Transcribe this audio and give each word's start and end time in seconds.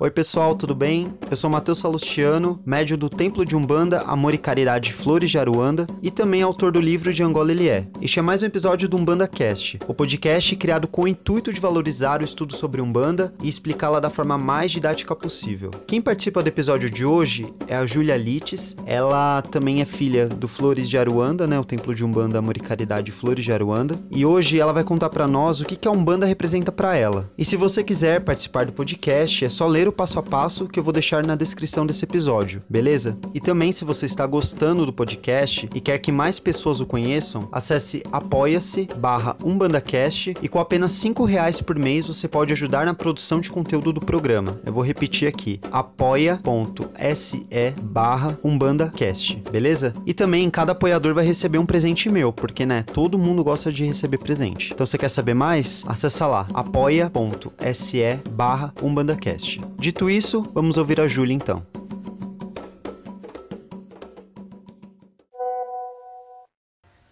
Oi 0.00 0.10
pessoal, 0.10 0.56
tudo 0.56 0.74
bem? 0.74 1.14
Eu 1.30 1.36
sou 1.36 1.48
Matheus 1.48 1.78
Salustiano, 1.78 2.60
médio 2.66 2.98
do 2.98 3.08
Templo 3.08 3.44
de 3.44 3.54
Umbanda 3.54 4.00
Amor 4.00 4.34
e 4.34 4.38
Caridade 4.38 4.92
Flores 4.92 5.30
de 5.30 5.38
Aruanda 5.38 5.86
e 6.02 6.10
também 6.10 6.42
autor 6.42 6.72
do 6.72 6.80
livro 6.80 7.14
de 7.14 7.22
Angola 7.22 7.52
Ele 7.52 7.68
É. 7.68 7.86
Este 8.02 8.18
é 8.18 8.22
mais 8.22 8.42
um 8.42 8.46
episódio 8.46 8.88
do 8.88 8.96
Umbanda 8.96 9.28
Cast, 9.28 9.78
o 9.86 9.94
podcast 9.94 10.56
criado 10.56 10.88
com 10.88 11.02
o 11.02 11.08
intuito 11.08 11.52
de 11.52 11.60
valorizar 11.60 12.20
o 12.20 12.24
estudo 12.24 12.56
sobre 12.56 12.80
Umbanda 12.80 13.32
e 13.40 13.48
explicá-la 13.48 14.00
da 14.00 14.10
forma 14.10 14.36
mais 14.36 14.72
didática 14.72 15.14
possível. 15.14 15.70
Quem 15.86 16.02
participa 16.02 16.42
do 16.42 16.48
episódio 16.48 16.90
de 16.90 17.04
hoje 17.04 17.54
é 17.68 17.76
a 17.76 17.86
Júlia 17.86 18.16
Lites, 18.16 18.74
ela 18.84 19.42
também 19.42 19.80
é 19.80 19.84
filha 19.84 20.26
do 20.26 20.48
Flores 20.48 20.90
de 20.90 20.98
Aruanda, 20.98 21.46
né, 21.46 21.56
o 21.56 21.64
Templo 21.64 21.94
de 21.94 22.04
Umbanda 22.04 22.40
Amor 22.40 22.56
e 22.56 22.60
Caridade 22.60 23.12
Flores 23.12 23.44
de 23.44 23.52
Aruanda, 23.52 23.96
e 24.10 24.26
hoje 24.26 24.58
ela 24.58 24.72
vai 24.72 24.82
contar 24.82 25.08
para 25.08 25.28
nós 25.28 25.60
o 25.60 25.64
que 25.64 25.86
a 25.86 25.92
Umbanda 25.92 26.26
representa 26.26 26.72
para 26.72 26.96
ela. 26.96 27.28
E 27.38 27.44
se 27.44 27.54
você 27.54 27.84
quiser 27.84 28.24
participar 28.24 28.66
do 28.66 28.72
podcast, 28.72 29.44
é 29.44 29.48
só 29.48 29.68
ler 29.68 29.83
o 29.88 29.92
passo 29.92 30.18
a 30.18 30.22
passo 30.22 30.68
que 30.68 30.78
eu 30.78 30.84
vou 30.84 30.92
deixar 30.92 31.24
na 31.24 31.34
descrição 31.34 31.86
desse 31.86 32.04
episódio, 32.04 32.60
beleza? 32.68 33.18
E 33.32 33.40
também, 33.40 33.72
se 33.72 33.84
você 33.84 34.06
está 34.06 34.26
gostando 34.26 34.86
do 34.86 34.92
podcast 34.92 35.68
e 35.74 35.80
quer 35.80 35.98
que 35.98 36.12
mais 36.12 36.38
pessoas 36.38 36.80
o 36.80 36.86
conheçam, 36.86 37.48
acesse 37.52 38.02
apoia-se 38.12 38.88
barra 38.96 39.36
umbandacast 39.44 40.34
e 40.42 40.48
com 40.48 40.58
apenas 40.58 40.92
5 40.92 41.24
reais 41.24 41.60
por 41.60 41.78
mês 41.78 42.08
você 42.08 42.28
pode 42.28 42.52
ajudar 42.52 42.86
na 42.86 42.94
produção 42.94 43.40
de 43.40 43.50
conteúdo 43.50 43.92
do 43.92 44.00
programa. 44.00 44.60
Eu 44.64 44.72
vou 44.72 44.82
repetir 44.82 45.28
aqui, 45.28 45.60
apoia.se 45.70 47.44
barra 47.82 48.38
umbandacast, 48.42 49.42
beleza? 49.50 49.92
E 50.06 50.14
também 50.14 50.48
cada 50.50 50.72
apoiador 50.72 51.14
vai 51.14 51.24
receber 51.24 51.58
um 51.58 51.66
presente 51.66 52.08
meu, 52.08 52.32
porque 52.32 52.64
né, 52.64 52.82
todo 52.82 53.18
mundo 53.18 53.42
gosta 53.44 53.72
de 53.72 53.84
receber 53.84 54.18
presente. 54.18 54.72
Então 54.72 54.86
você 54.86 54.98
quer 54.98 55.08
saber 55.08 55.34
mais? 55.34 55.84
Acessa 55.86 56.26
lá, 56.26 56.46
apoia.se 56.54 58.20
barra 58.30 58.72
umbandacast. 58.82 59.60
Dito 59.78 60.08
isso, 60.08 60.42
vamos 60.54 60.78
ouvir 60.78 61.00
a 61.00 61.06
Júlia 61.06 61.34
então. 61.34 61.64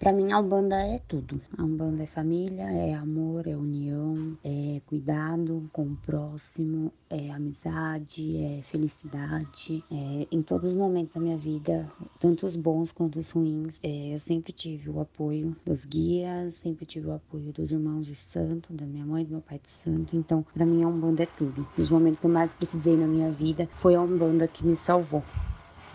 Para 0.02 0.12
mim, 0.12 0.32
a 0.32 0.40
Umbanda 0.40 0.74
é 0.84 0.98
tudo. 1.06 1.40
A 1.56 1.62
Umbanda 1.62 2.02
é 2.02 2.06
família, 2.06 2.64
é 2.64 2.92
amor, 2.92 3.46
é 3.46 3.56
união, 3.56 4.36
é 4.42 4.80
cuidado 4.84 5.70
com 5.72 5.84
o 5.84 5.96
próximo, 6.04 6.92
é 7.08 7.30
amizade, 7.30 8.36
é 8.36 8.62
felicidade. 8.62 9.84
É, 9.88 10.26
em 10.28 10.42
todos 10.42 10.72
os 10.72 10.76
momentos 10.76 11.14
da 11.14 11.20
minha 11.20 11.38
vida, 11.38 11.86
tanto 12.18 12.46
os 12.46 12.56
bons 12.56 12.90
quanto 12.90 13.20
os 13.20 13.30
ruins, 13.30 13.78
é, 13.80 14.12
eu 14.12 14.18
sempre 14.18 14.52
tive 14.52 14.90
o 14.90 14.98
apoio 14.98 15.56
dos 15.64 15.84
guias, 15.84 16.56
sempre 16.56 16.84
tive 16.84 17.06
o 17.06 17.12
apoio 17.12 17.52
dos 17.52 17.70
irmãos 17.70 18.04
de 18.04 18.16
santo, 18.16 18.72
da 18.72 18.84
minha 18.84 19.06
mãe, 19.06 19.24
do 19.24 19.30
meu 19.30 19.40
pai 19.40 19.60
de 19.62 19.70
santo. 19.70 20.16
Então, 20.16 20.44
para 20.52 20.66
mim, 20.66 20.82
a 20.82 20.88
Umbanda 20.88 21.22
é 21.22 21.28
tudo. 21.38 21.64
Nos 21.78 21.90
momentos 21.90 22.18
que 22.18 22.26
eu 22.26 22.30
mais 22.30 22.52
precisei 22.52 22.96
na 22.96 23.06
minha 23.06 23.30
vida, 23.30 23.68
foi 23.76 23.94
a 23.94 24.02
Umbanda 24.02 24.48
que 24.48 24.66
me 24.66 24.74
salvou 24.74 25.22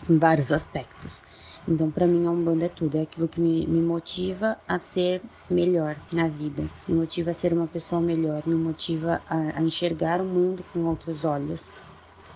em 0.10 0.18
vários 0.18 0.54
aspectos. 0.54 1.22
Então, 1.68 1.92
para 1.92 2.08
mim, 2.08 2.26
a 2.26 2.32
Umbanda 2.32 2.66
é 2.66 2.70
tudo. 2.70 2.98
É 2.98 3.02
aquilo 3.02 3.28
que 3.28 3.42
me, 3.42 3.68
me, 3.68 3.82
motiva 3.82 4.58
a 4.66 4.80
ser 4.80 5.22
melhor 5.50 5.98
na 6.14 6.28
vida. 6.30 6.64
Me 6.88 6.96
motiva 6.96 7.32
a 7.32 7.34
ser 7.34 7.52
uma 7.52 7.68
pessoa 7.68 8.00
melhor. 8.00 8.42
Me 8.46 8.56
motiva 8.56 9.22
a, 9.30 9.60
a 9.60 9.62
enxergar 9.62 10.22
o 10.22 10.26
mundo 10.26 10.64
com 10.72 10.86
outros 10.86 11.26
olhos. 11.26 11.70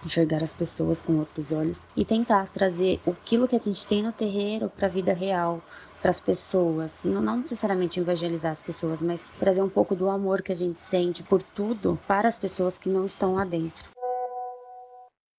Enxergar 0.04 0.44
as 0.44 0.54
pessoas 0.54 1.02
com 1.02 1.18
outros 1.18 1.50
olhos. 1.52 1.88
E 1.96 2.04
tentar 2.04 2.48
trazer 2.48 3.00
aquilo 3.08 3.48
que 3.48 3.56
a 3.56 3.59
gente 3.59 3.86
tem 3.88 4.04
no 4.04 4.12
terreiro 4.12 4.70
para 4.70 4.88
a 4.88 4.92
vida 4.92 5.14
real. 5.14 5.62
Para 6.02 6.12
as 6.12 6.20
pessoas, 6.20 7.00
não, 7.04 7.22
não 7.22 7.38
necessariamente 7.38 8.00
evangelizar 8.00 8.52
as 8.52 8.62
pessoas, 8.62 9.04
mas 9.04 9.32
trazer 9.40 9.62
um 9.62 9.70
pouco 9.70 9.96
do 9.96 10.09
amor 10.09 10.42
que 10.42 10.52
a 10.52 10.56
gente 10.56 10.80
sente 10.80 11.22
por 11.22 11.44
tudo 11.44 11.98
para 12.08 12.28
as 12.28 12.40
pessoas 12.40 12.76
que 12.76 12.90
não 12.90 13.06
estão 13.06 13.36
lá 13.36 13.46
dentro. 13.46 14.00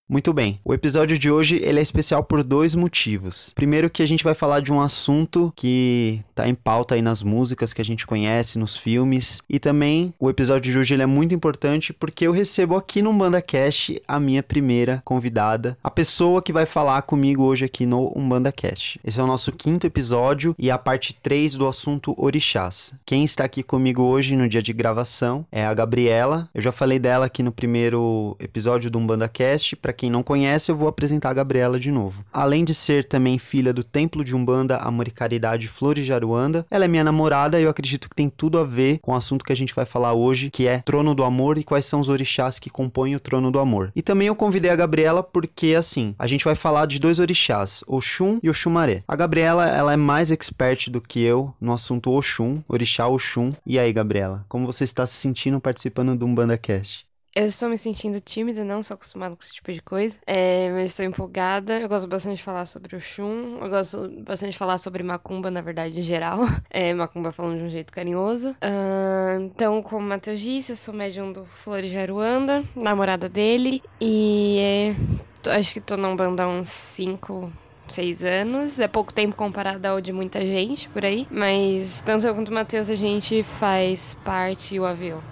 Muito 0.08 0.32
bem. 0.32 0.60
O 0.64 0.74
episódio 0.74 1.16
de 1.16 1.30
hoje 1.30 1.58
ele 1.62 1.78
é 1.78 1.82
especial 1.82 2.22
por 2.22 2.42
dois 2.42 2.74
motivos. 2.74 3.52
Primeiro 3.54 3.88
que 3.88 4.02
a 4.02 4.06
gente 4.06 4.24
vai 4.24 4.34
falar 4.34 4.60
de 4.60 4.72
um 4.72 4.80
assunto 4.80 5.52
que 5.56 6.20
tá 6.34 6.46
em 6.46 6.54
pauta 6.54 6.94
aí 6.94 7.00
nas 7.00 7.22
músicas 7.22 7.72
que 7.72 7.80
a 7.80 7.84
gente 7.84 8.06
conhece, 8.06 8.58
nos 8.58 8.76
filmes, 8.76 9.40
e 9.48 9.58
também 9.58 10.12
o 10.18 10.28
episódio 10.28 10.70
de 10.70 10.78
hoje 10.78 10.92
ele 10.92 11.02
é 11.02 11.06
muito 11.06 11.34
importante 11.34 11.92
porque 11.92 12.26
eu 12.26 12.32
recebo 12.32 12.76
aqui 12.76 13.00
no 13.00 13.12
BandaCast 13.12 14.02
a 14.06 14.20
minha 14.20 14.42
primeira 14.42 15.00
convidada, 15.04 15.78
a 15.82 15.90
pessoa 15.90 16.42
que 16.42 16.52
vai 16.52 16.66
falar 16.66 17.00
comigo 17.02 17.44
hoje 17.44 17.64
aqui 17.64 17.86
no 17.86 18.12
UmbandaCast. 18.14 19.00
Esse 19.04 19.18
é 19.18 19.22
o 19.22 19.26
nosso 19.26 19.52
quinto 19.52 19.86
episódio 19.86 20.54
e 20.58 20.70
a 20.70 20.76
parte 20.76 21.14
3 21.22 21.54
do 21.54 21.66
assunto 21.66 22.14
orixás. 22.18 22.92
Quem 23.06 23.24
está 23.24 23.44
aqui 23.44 23.62
comigo 23.62 24.02
hoje 24.02 24.36
no 24.36 24.48
dia 24.48 24.62
de 24.62 24.72
gravação 24.72 25.46
é 25.50 25.64
a 25.64 25.72
Gabriela. 25.72 26.50
Eu 26.52 26.60
já 26.60 26.72
falei 26.72 26.98
dela 26.98 27.26
aqui 27.26 27.42
no 27.42 27.52
primeiro 27.52 28.36
episódio 28.38 28.90
do 28.90 28.98
UmbandaCast, 28.98 29.76
para 29.76 29.91
quem 29.92 30.10
não 30.10 30.22
conhece, 30.22 30.70
eu 30.70 30.76
vou 30.76 30.88
apresentar 30.88 31.30
a 31.30 31.34
Gabriela 31.34 31.78
de 31.78 31.90
novo. 31.90 32.24
Além 32.32 32.64
de 32.64 32.74
ser 32.74 33.04
também 33.04 33.38
filha 33.38 33.72
do 33.72 33.84
Templo 33.84 34.24
de 34.24 34.34
Umbanda 34.34 34.76
Amor 34.76 35.08
e 35.08 35.10
Caridade 35.10 35.68
Flores 35.68 36.04
de 36.04 36.12
Aruanda, 36.12 36.66
ela 36.70 36.84
é 36.84 36.88
minha 36.88 37.04
namorada 37.04 37.60
e 37.60 37.64
eu 37.64 37.70
acredito 37.70 38.08
que 38.08 38.16
tem 38.16 38.28
tudo 38.28 38.58
a 38.58 38.64
ver 38.64 38.98
com 39.00 39.12
o 39.12 39.16
assunto 39.16 39.44
que 39.44 39.52
a 39.52 39.56
gente 39.56 39.74
vai 39.74 39.84
falar 39.84 40.12
hoje, 40.12 40.50
que 40.50 40.66
é 40.66 40.78
Trono 40.80 41.14
do 41.14 41.24
Amor 41.24 41.58
e 41.58 41.64
quais 41.64 41.84
são 41.84 42.00
os 42.00 42.08
orixás 42.08 42.58
que 42.58 42.70
compõem 42.70 43.14
o 43.14 43.20
Trono 43.20 43.50
do 43.50 43.58
Amor. 43.58 43.92
E 43.94 44.02
também 44.02 44.28
eu 44.28 44.34
convidei 44.34 44.70
a 44.70 44.76
Gabriela 44.76 45.22
porque, 45.22 45.74
assim, 45.74 46.14
a 46.18 46.26
gente 46.26 46.44
vai 46.44 46.54
falar 46.54 46.86
de 46.86 46.98
dois 46.98 47.18
orixás, 47.18 47.84
Oxum 47.86 48.38
e 48.42 48.50
Oxumaré. 48.50 49.02
A 49.06 49.16
Gabriela, 49.16 49.68
ela 49.68 49.92
é 49.92 49.96
mais 49.96 50.30
expert 50.30 50.88
do 50.90 51.00
que 51.00 51.20
eu 51.20 51.54
no 51.60 51.72
assunto 51.72 52.10
Oxum, 52.10 52.62
orixá 52.68 53.06
Oxum. 53.08 53.52
E 53.66 53.78
aí, 53.78 53.92
Gabriela, 53.92 54.44
como 54.48 54.66
você 54.66 54.84
está 54.84 55.06
se 55.06 55.14
sentindo 55.14 55.60
participando 55.60 56.16
do 56.16 56.26
Umbanda 56.26 56.56
Cast? 56.56 57.06
Eu 57.34 57.46
estou 57.46 57.70
me 57.70 57.78
sentindo 57.78 58.20
tímida, 58.20 58.62
não 58.62 58.82
sou 58.82 58.94
acostumada 58.94 59.34
com 59.34 59.42
esse 59.42 59.54
tipo 59.54 59.72
de 59.72 59.80
coisa. 59.80 60.14
É, 60.26 60.70
mas 60.70 60.90
estou 60.90 61.06
empolgada. 61.06 61.80
Eu 61.80 61.88
gosto 61.88 62.06
bastante 62.06 62.36
de 62.36 62.42
falar 62.42 62.66
sobre 62.66 62.94
o 62.94 63.00
Shun. 63.00 63.58
Eu 63.62 63.70
gosto 63.70 64.06
bastante 64.22 64.52
de 64.52 64.58
falar 64.58 64.76
sobre 64.76 65.02
Macumba, 65.02 65.50
na 65.50 65.62
verdade, 65.62 65.98
em 65.98 66.02
geral. 66.02 66.40
É, 66.74 66.94
Macumba 66.94 67.32
falando 67.32 67.58
de 67.58 67.64
um 67.64 67.68
jeito 67.68 67.92
carinhoso. 67.92 68.50
Uh, 68.52 69.42
então, 69.42 69.82
como 69.82 70.06
o 70.06 70.08
Matheus 70.08 70.40
disse, 70.40 70.72
eu 70.72 70.76
sou 70.76 70.94
médium 70.94 71.30
do 71.30 71.44
Flores 71.44 71.90
de 71.90 71.98
Aruanda, 71.98 72.62
namorada 72.74 73.28
dele. 73.28 73.82
E 74.00 74.58
é, 74.58 75.50
acho 75.50 75.74
que 75.74 75.80
tô 75.80 75.96
num 75.96 76.16
banda 76.16 76.44
há 76.44 76.48
uns 76.48 76.68
5, 76.68 77.52
seis 77.88 78.22
anos. 78.22 78.80
É 78.80 78.88
pouco 78.88 79.12
tempo 79.12 79.36
comparado 79.36 79.86
ao 79.86 80.00
de 80.00 80.12
muita 80.12 80.40
gente 80.40 80.88
por 80.88 81.04
aí. 81.04 81.26
Mas 81.30 82.02
tanto 82.04 82.26
eu 82.26 82.34
quanto 82.34 82.48
o 82.48 82.54
Matheus, 82.54 82.88
a 82.88 82.94
gente 82.94 83.42
faz 83.42 84.14
parte 84.24 84.78
o 84.78 84.86
avião. 84.86 85.31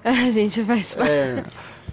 A 0.04 0.30
gente 0.30 0.64
faz 0.64 0.96
é, 0.96 1.44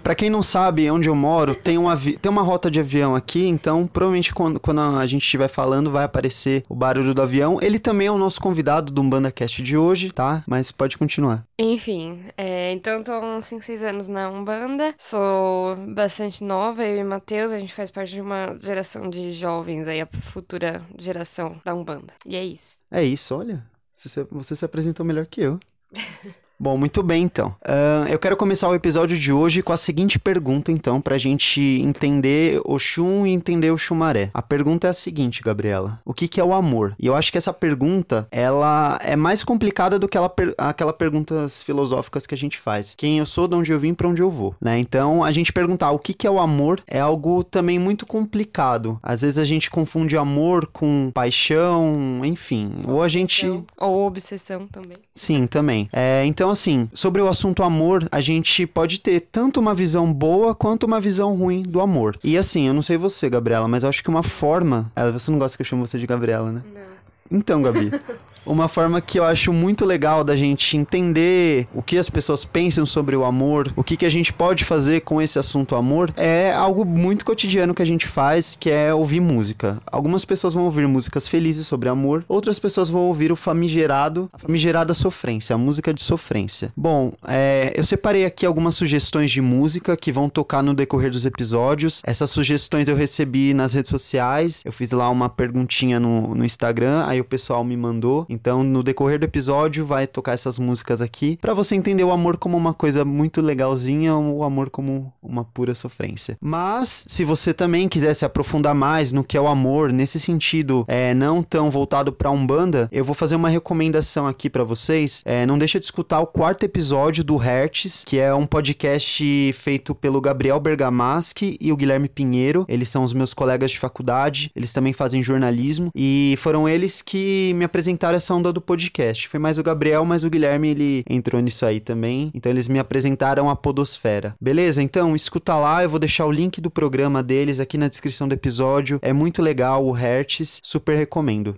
Pra 0.02 0.14
quem 0.14 0.30
não 0.30 0.42
sabe 0.42 0.90
onde 0.90 1.08
eu 1.08 1.14
moro, 1.14 1.54
tem, 1.54 1.76
um 1.76 1.84
tem 2.20 2.30
uma 2.30 2.42
rota 2.42 2.70
de 2.70 2.80
avião 2.80 3.14
aqui, 3.14 3.46
então 3.46 3.86
provavelmente 3.86 4.32
quando, 4.32 4.60
quando 4.60 4.80
a 4.80 5.06
gente 5.06 5.22
estiver 5.22 5.48
falando 5.48 5.90
vai 5.90 6.04
aparecer 6.04 6.64
o 6.68 6.74
barulho 6.74 7.12
do 7.12 7.22
avião. 7.22 7.58
Ele 7.60 7.78
também 7.78 8.06
é 8.06 8.10
o 8.10 8.18
nosso 8.18 8.40
convidado 8.40 8.92
do 8.92 9.02
Umbanda 9.02 9.30
Cast 9.30 9.62
de 9.62 9.76
hoje, 9.76 10.10
tá? 10.12 10.42
Mas 10.46 10.70
pode 10.70 10.96
continuar. 10.96 11.44
Enfim, 11.58 12.24
é, 12.36 12.72
então 12.72 12.94
eu 12.94 13.04
tô 13.04 13.12
há 13.12 13.20
uns 13.20 13.44
5, 13.46 13.62
6 13.62 13.82
anos 13.82 14.08
na 14.08 14.30
Umbanda, 14.30 14.94
sou 14.96 15.76
bastante 15.94 16.42
nova, 16.44 16.84
eu 16.84 16.98
e 16.98 17.04
Matheus, 17.04 17.52
a 17.52 17.58
gente 17.58 17.74
faz 17.74 17.90
parte 17.90 18.14
de 18.14 18.20
uma 18.20 18.56
geração 18.60 19.10
de 19.10 19.32
jovens 19.32 19.88
aí, 19.88 20.00
a 20.00 20.06
futura 20.06 20.82
geração 20.98 21.60
da 21.64 21.74
Umbanda. 21.74 22.14
E 22.24 22.36
é 22.36 22.44
isso. 22.44 22.78
É 22.90 23.02
isso, 23.02 23.34
olha. 23.34 23.64
Você, 23.94 24.24
você 24.30 24.54
se 24.54 24.64
apresentou 24.64 25.04
melhor 25.04 25.26
que 25.26 25.40
eu. 25.40 25.58
Bom, 26.60 26.76
muito 26.76 27.04
bem 27.04 27.22
então. 27.22 27.54
Uh, 27.62 28.08
eu 28.10 28.18
quero 28.18 28.36
começar 28.36 28.68
o 28.68 28.74
episódio 28.74 29.16
de 29.16 29.32
hoje 29.32 29.62
com 29.62 29.72
a 29.72 29.76
seguinte 29.76 30.18
pergunta, 30.18 30.72
então, 30.72 31.00
pra 31.00 31.16
gente 31.16 31.60
entender 31.60 32.60
o 32.64 32.80
Shun 32.80 33.24
e 33.26 33.30
entender 33.30 33.70
o 33.70 33.78
Xumaré. 33.78 34.28
A 34.34 34.42
pergunta 34.42 34.88
é 34.88 34.90
a 34.90 34.92
seguinte, 34.92 35.40
Gabriela: 35.40 36.00
O 36.04 36.12
que, 36.12 36.26
que 36.26 36.40
é 36.40 36.44
o 36.44 36.52
amor? 36.52 36.96
E 36.98 37.06
eu 37.06 37.14
acho 37.14 37.30
que 37.30 37.38
essa 37.38 37.52
pergunta, 37.52 38.26
ela 38.32 38.98
é 39.02 39.14
mais 39.14 39.44
complicada 39.44 40.00
do 40.00 40.08
que 40.08 40.16
ela 40.16 40.28
per 40.28 40.52
aquela 40.58 40.92
perguntas 40.92 41.62
filosóficas 41.62 42.26
que 42.26 42.34
a 42.34 42.38
gente 42.38 42.58
faz. 42.58 42.92
Quem 42.96 43.20
eu 43.20 43.26
sou, 43.26 43.46
de 43.46 43.54
onde 43.54 43.70
eu 43.70 43.78
vim, 43.78 43.94
para 43.94 44.08
onde 44.08 44.20
eu 44.20 44.30
vou, 44.30 44.56
né? 44.60 44.80
Então, 44.80 45.22
a 45.22 45.30
gente 45.30 45.52
perguntar 45.52 45.92
o 45.92 45.98
que, 45.98 46.12
que 46.12 46.26
é 46.26 46.30
o 46.30 46.40
amor 46.40 46.82
é 46.88 46.98
algo 46.98 47.44
também 47.44 47.78
muito 47.78 48.04
complicado. 48.04 48.98
Às 49.00 49.22
vezes 49.22 49.38
a 49.38 49.44
gente 49.44 49.70
confunde 49.70 50.16
amor 50.16 50.66
com 50.66 51.12
paixão, 51.14 52.20
enfim. 52.24 52.66
Obsessão. 52.66 52.94
Ou 52.94 53.02
a 53.04 53.08
gente. 53.08 53.46
Ou 53.76 54.06
obsessão 54.08 54.66
também. 54.66 54.96
Sim, 55.14 55.46
também. 55.46 55.88
É, 55.92 56.24
então, 56.26 56.47
então, 56.48 56.52
assim, 56.54 56.88
sobre 56.94 57.20
o 57.20 57.28
assunto 57.28 57.62
amor, 57.62 58.08
a 58.10 58.22
gente 58.22 58.66
pode 58.66 59.02
ter 59.02 59.20
tanto 59.20 59.60
uma 59.60 59.74
visão 59.74 60.10
boa 60.10 60.54
quanto 60.54 60.84
uma 60.84 60.98
visão 60.98 61.36
ruim 61.36 61.62
do 61.62 61.78
amor. 61.78 62.18
E 62.24 62.38
assim, 62.38 62.66
eu 62.66 62.72
não 62.72 62.82
sei 62.82 62.96
você, 62.96 63.28
Gabriela, 63.28 63.68
mas 63.68 63.82
eu 63.82 63.88
acho 63.90 64.02
que 64.02 64.08
uma 64.08 64.22
forma. 64.22 64.90
Você 65.12 65.30
não 65.30 65.38
gosta 65.38 65.58
que 65.58 65.60
eu 65.60 65.66
chamo 65.66 65.86
você 65.86 65.98
de 65.98 66.06
Gabriela, 66.06 66.50
né? 66.50 66.62
Não. 66.72 67.38
Então, 67.38 67.60
Gabi. 67.60 67.90
uma 68.48 68.66
forma 68.68 69.00
que 69.00 69.18
eu 69.18 69.24
acho 69.24 69.52
muito 69.52 69.84
legal 69.84 70.24
da 70.24 70.34
gente 70.34 70.76
entender 70.76 71.68
o 71.74 71.82
que 71.82 71.98
as 71.98 72.08
pessoas 72.08 72.44
pensam 72.44 72.86
sobre 72.86 73.14
o 73.14 73.24
amor, 73.24 73.72
o 73.76 73.84
que, 73.84 73.96
que 73.96 74.06
a 74.06 74.10
gente 74.10 74.32
pode 74.32 74.64
fazer 74.64 75.02
com 75.02 75.20
esse 75.20 75.38
assunto 75.38 75.76
amor, 75.76 76.12
é 76.16 76.52
algo 76.52 76.84
muito 76.84 77.24
cotidiano 77.24 77.74
que 77.74 77.82
a 77.82 77.86
gente 77.86 78.06
faz, 78.06 78.56
que 78.58 78.70
é 78.70 78.92
ouvir 78.92 79.20
música. 79.20 79.80
Algumas 79.86 80.24
pessoas 80.24 80.54
vão 80.54 80.64
ouvir 80.64 80.86
músicas 80.88 81.28
felizes 81.28 81.66
sobre 81.66 81.88
amor, 81.88 82.24
outras 82.28 82.58
pessoas 82.58 82.88
vão 82.88 83.02
ouvir 83.02 83.30
o 83.30 83.36
famigerado, 83.36 84.28
a 84.32 84.38
famigerada 84.38 84.94
sofrência, 84.94 85.54
a 85.54 85.58
música 85.58 85.92
de 85.92 86.02
sofrência. 86.02 86.72
Bom, 86.76 87.12
é, 87.26 87.72
eu 87.76 87.84
separei 87.84 88.24
aqui 88.24 88.46
algumas 88.46 88.74
sugestões 88.74 89.30
de 89.30 89.40
música 89.40 89.96
que 89.96 90.10
vão 90.10 90.28
tocar 90.28 90.62
no 90.62 90.74
decorrer 90.74 91.10
dos 91.10 91.26
episódios. 91.26 92.00
Essas 92.04 92.30
sugestões 92.30 92.88
eu 92.88 92.96
recebi 92.96 93.52
nas 93.52 93.74
redes 93.74 93.90
sociais, 93.90 94.62
eu 94.64 94.72
fiz 94.72 94.92
lá 94.92 95.10
uma 95.10 95.28
perguntinha 95.28 96.00
no, 96.00 96.34
no 96.34 96.44
Instagram, 96.44 97.04
aí 97.06 97.20
o 97.20 97.24
pessoal 97.24 97.62
me 97.64 97.76
mandou. 97.76 98.26
No 98.46 98.82
decorrer 98.82 99.18
do 99.18 99.24
episódio, 99.24 99.84
vai 99.84 100.06
tocar 100.06 100.32
essas 100.32 100.58
músicas 100.58 101.02
aqui, 101.02 101.38
para 101.40 101.54
você 101.54 101.74
entender 101.74 102.04
o 102.04 102.10
amor 102.10 102.36
como 102.36 102.56
uma 102.56 102.74
coisa 102.74 103.04
muito 103.04 103.40
legalzinha, 103.40 104.16
o 104.16 104.42
amor 104.42 104.70
como 104.70 105.12
uma 105.22 105.44
pura 105.44 105.74
sofrência. 105.74 106.36
Mas, 106.40 107.04
se 107.06 107.24
você 107.24 107.52
também 107.52 107.88
quiser 107.88 108.14
se 108.14 108.24
aprofundar 108.24 108.74
mais 108.74 109.12
no 109.12 109.24
que 109.24 109.36
é 109.36 109.40
o 109.40 109.48
amor, 109.48 109.92
nesse 109.92 110.18
sentido, 110.18 110.84
é, 110.88 111.14
não 111.14 111.42
tão 111.42 111.70
voltado 111.70 112.12
pra 112.12 112.30
Umbanda, 112.30 112.88
eu 112.92 113.04
vou 113.04 113.14
fazer 113.14 113.36
uma 113.36 113.48
recomendação 113.48 114.26
aqui 114.26 114.48
para 114.48 114.64
vocês. 114.64 115.22
É, 115.24 115.46
não 115.46 115.58
deixa 115.58 115.78
de 115.78 115.84
escutar 115.84 116.20
o 116.20 116.26
quarto 116.26 116.64
episódio 116.64 117.24
do 117.24 117.36
Hertz, 117.36 118.04
que 118.04 118.18
é 118.18 118.34
um 118.34 118.46
podcast 118.46 119.52
feito 119.54 119.94
pelo 119.94 120.20
Gabriel 120.20 120.60
Bergamaschi 120.60 121.56
e 121.60 121.72
o 121.72 121.76
Guilherme 121.76 122.08
Pinheiro. 122.08 122.64
Eles 122.68 122.88
são 122.88 123.02
os 123.02 123.12
meus 123.12 123.34
colegas 123.34 123.70
de 123.70 123.78
faculdade, 123.78 124.50
eles 124.54 124.72
também 124.72 124.92
fazem 124.92 125.22
jornalismo 125.22 125.90
e 125.94 126.34
foram 126.38 126.68
eles 126.68 127.02
que 127.02 127.52
me 127.54 127.64
apresentaram 127.64 128.16
essa 128.16 128.27
onda 128.34 128.52
do 128.52 128.60
podcast. 128.60 129.28
Foi 129.28 129.38
mais 129.38 129.58
o 129.58 129.62
Gabriel, 129.62 130.04
mas 130.04 130.24
o 130.24 130.30
Guilherme 130.30 130.68
ele 130.68 131.04
entrou 131.08 131.40
nisso 131.40 131.64
aí 131.64 131.80
também. 131.80 132.30
Então 132.34 132.50
eles 132.50 132.68
me 132.68 132.78
apresentaram 132.78 133.48
a 133.48 133.56
Podosfera. 133.56 134.34
Beleza? 134.40 134.82
Então 134.82 135.14
escuta 135.14 135.56
lá, 135.56 135.82
eu 135.82 135.90
vou 135.90 135.98
deixar 135.98 136.26
o 136.26 136.32
link 136.32 136.60
do 136.60 136.70
programa 136.70 137.22
deles 137.22 137.60
aqui 137.60 137.76
na 137.78 137.88
descrição 137.88 138.28
do 138.28 138.34
episódio. 138.34 138.98
É 139.02 139.12
muito 139.12 139.42
legal 139.42 139.84
o 139.84 139.92
Hertz, 139.92 140.60
super 140.62 140.96
recomendo. 140.96 141.56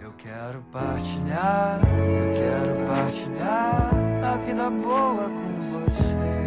Eu 0.00 0.12
quero 0.12 0.60
partilhar, 0.72 1.80
eu 1.82 2.34
quero 2.34 2.86
partilhar 2.86 3.90
a 4.24 4.36
vida 4.38 4.70
boa 4.70 5.28
com 5.28 5.58
você. 5.58 6.46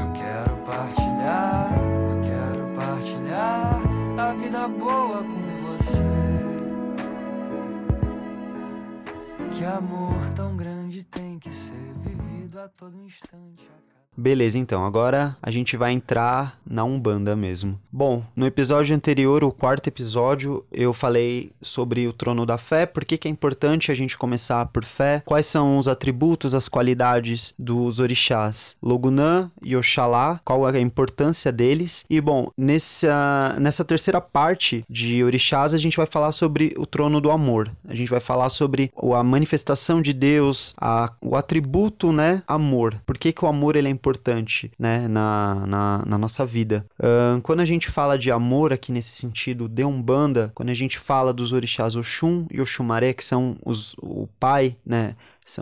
Eu 0.00 0.12
quero 0.12 0.56
partilhar, 0.64 1.72
eu 2.10 2.22
quero 2.22 2.74
partilhar 2.78 3.80
a 4.18 4.32
vida 4.34 4.68
boa 4.68 5.24
com 5.24 5.34
você. 5.34 5.43
Que 9.56 9.64
amor 9.64 10.30
tão 10.34 10.56
grande 10.56 11.04
tem 11.04 11.38
que 11.38 11.48
ser 11.48 11.94
vivido 12.02 12.58
a 12.58 12.68
todo 12.68 12.96
instante. 12.96 13.70
Beleza, 14.16 14.58
então, 14.58 14.84
agora 14.84 15.36
a 15.42 15.50
gente 15.50 15.76
vai 15.76 15.92
entrar 15.92 16.58
na 16.64 16.84
Umbanda 16.84 17.34
mesmo. 17.34 17.78
Bom, 17.90 18.24
no 18.34 18.46
episódio 18.46 18.94
anterior, 18.94 19.42
o 19.42 19.50
quarto 19.50 19.88
episódio, 19.88 20.64
eu 20.70 20.92
falei 20.92 21.50
sobre 21.60 22.06
o 22.06 22.12
trono 22.12 22.46
da 22.46 22.56
fé, 22.56 22.86
por 22.86 23.04
que, 23.04 23.18
que 23.18 23.26
é 23.26 23.30
importante 23.30 23.90
a 23.90 23.94
gente 23.94 24.16
começar 24.16 24.66
por 24.66 24.84
fé, 24.84 25.22
quais 25.24 25.46
são 25.46 25.78
os 25.78 25.88
atributos, 25.88 26.54
as 26.54 26.68
qualidades 26.68 27.54
dos 27.58 27.98
orixás 27.98 28.76
Logunã 28.82 29.50
e 29.62 29.76
Oxalá, 29.76 30.40
qual 30.44 30.68
é 30.68 30.76
a 30.76 30.80
importância 30.80 31.50
deles. 31.50 32.04
E, 32.08 32.20
bom, 32.20 32.50
nessa, 32.56 33.56
nessa 33.60 33.84
terceira 33.84 34.20
parte 34.20 34.84
de 34.88 35.24
orixás, 35.24 35.74
a 35.74 35.78
gente 35.78 35.96
vai 35.96 36.06
falar 36.06 36.32
sobre 36.32 36.72
o 36.78 36.86
trono 36.86 37.20
do 37.20 37.30
amor. 37.30 37.70
A 37.86 37.94
gente 37.94 38.10
vai 38.10 38.20
falar 38.20 38.48
sobre 38.48 38.92
a 38.96 39.24
manifestação 39.24 40.00
de 40.00 40.12
Deus, 40.12 40.74
a, 40.80 41.12
o 41.20 41.36
atributo, 41.36 42.12
né, 42.12 42.42
amor. 42.46 43.00
Por 43.04 43.18
que, 43.18 43.32
que 43.32 43.44
o 43.44 43.48
amor 43.48 43.76
ele 43.76 43.88
é 43.88 43.90
importante, 44.04 44.70
né, 44.78 45.08
na, 45.08 45.66
na, 45.66 46.04
na 46.06 46.18
nossa 46.18 46.44
vida? 46.44 46.84
Ahn, 47.02 47.40
quando 47.40 47.60
a 47.60 47.64
gente 47.64 47.88
fala 47.88 48.18
de 48.18 48.30
amor 48.30 48.70
aqui 48.70 48.92
nesse 48.92 49.10
sentido 49.10 49.66
de 49.66 49.82
Umbanda, 49.82 50.52
quando 50.54 50.68
a 50.68 50.74
gente 50.74 50.98
fala 50.98 51.32
dos 51.32 51.52
orixás 51.52 51.96
Oxum 51.96 52.46
e 52.50 52.60
Oxumaré, 52.60 53.14
que 53.14 53.24
são 53.24 53.56
os, 53.64 53.96
o 54.02 54.28
pai, 54.38 54.76
né, 54.84 55.14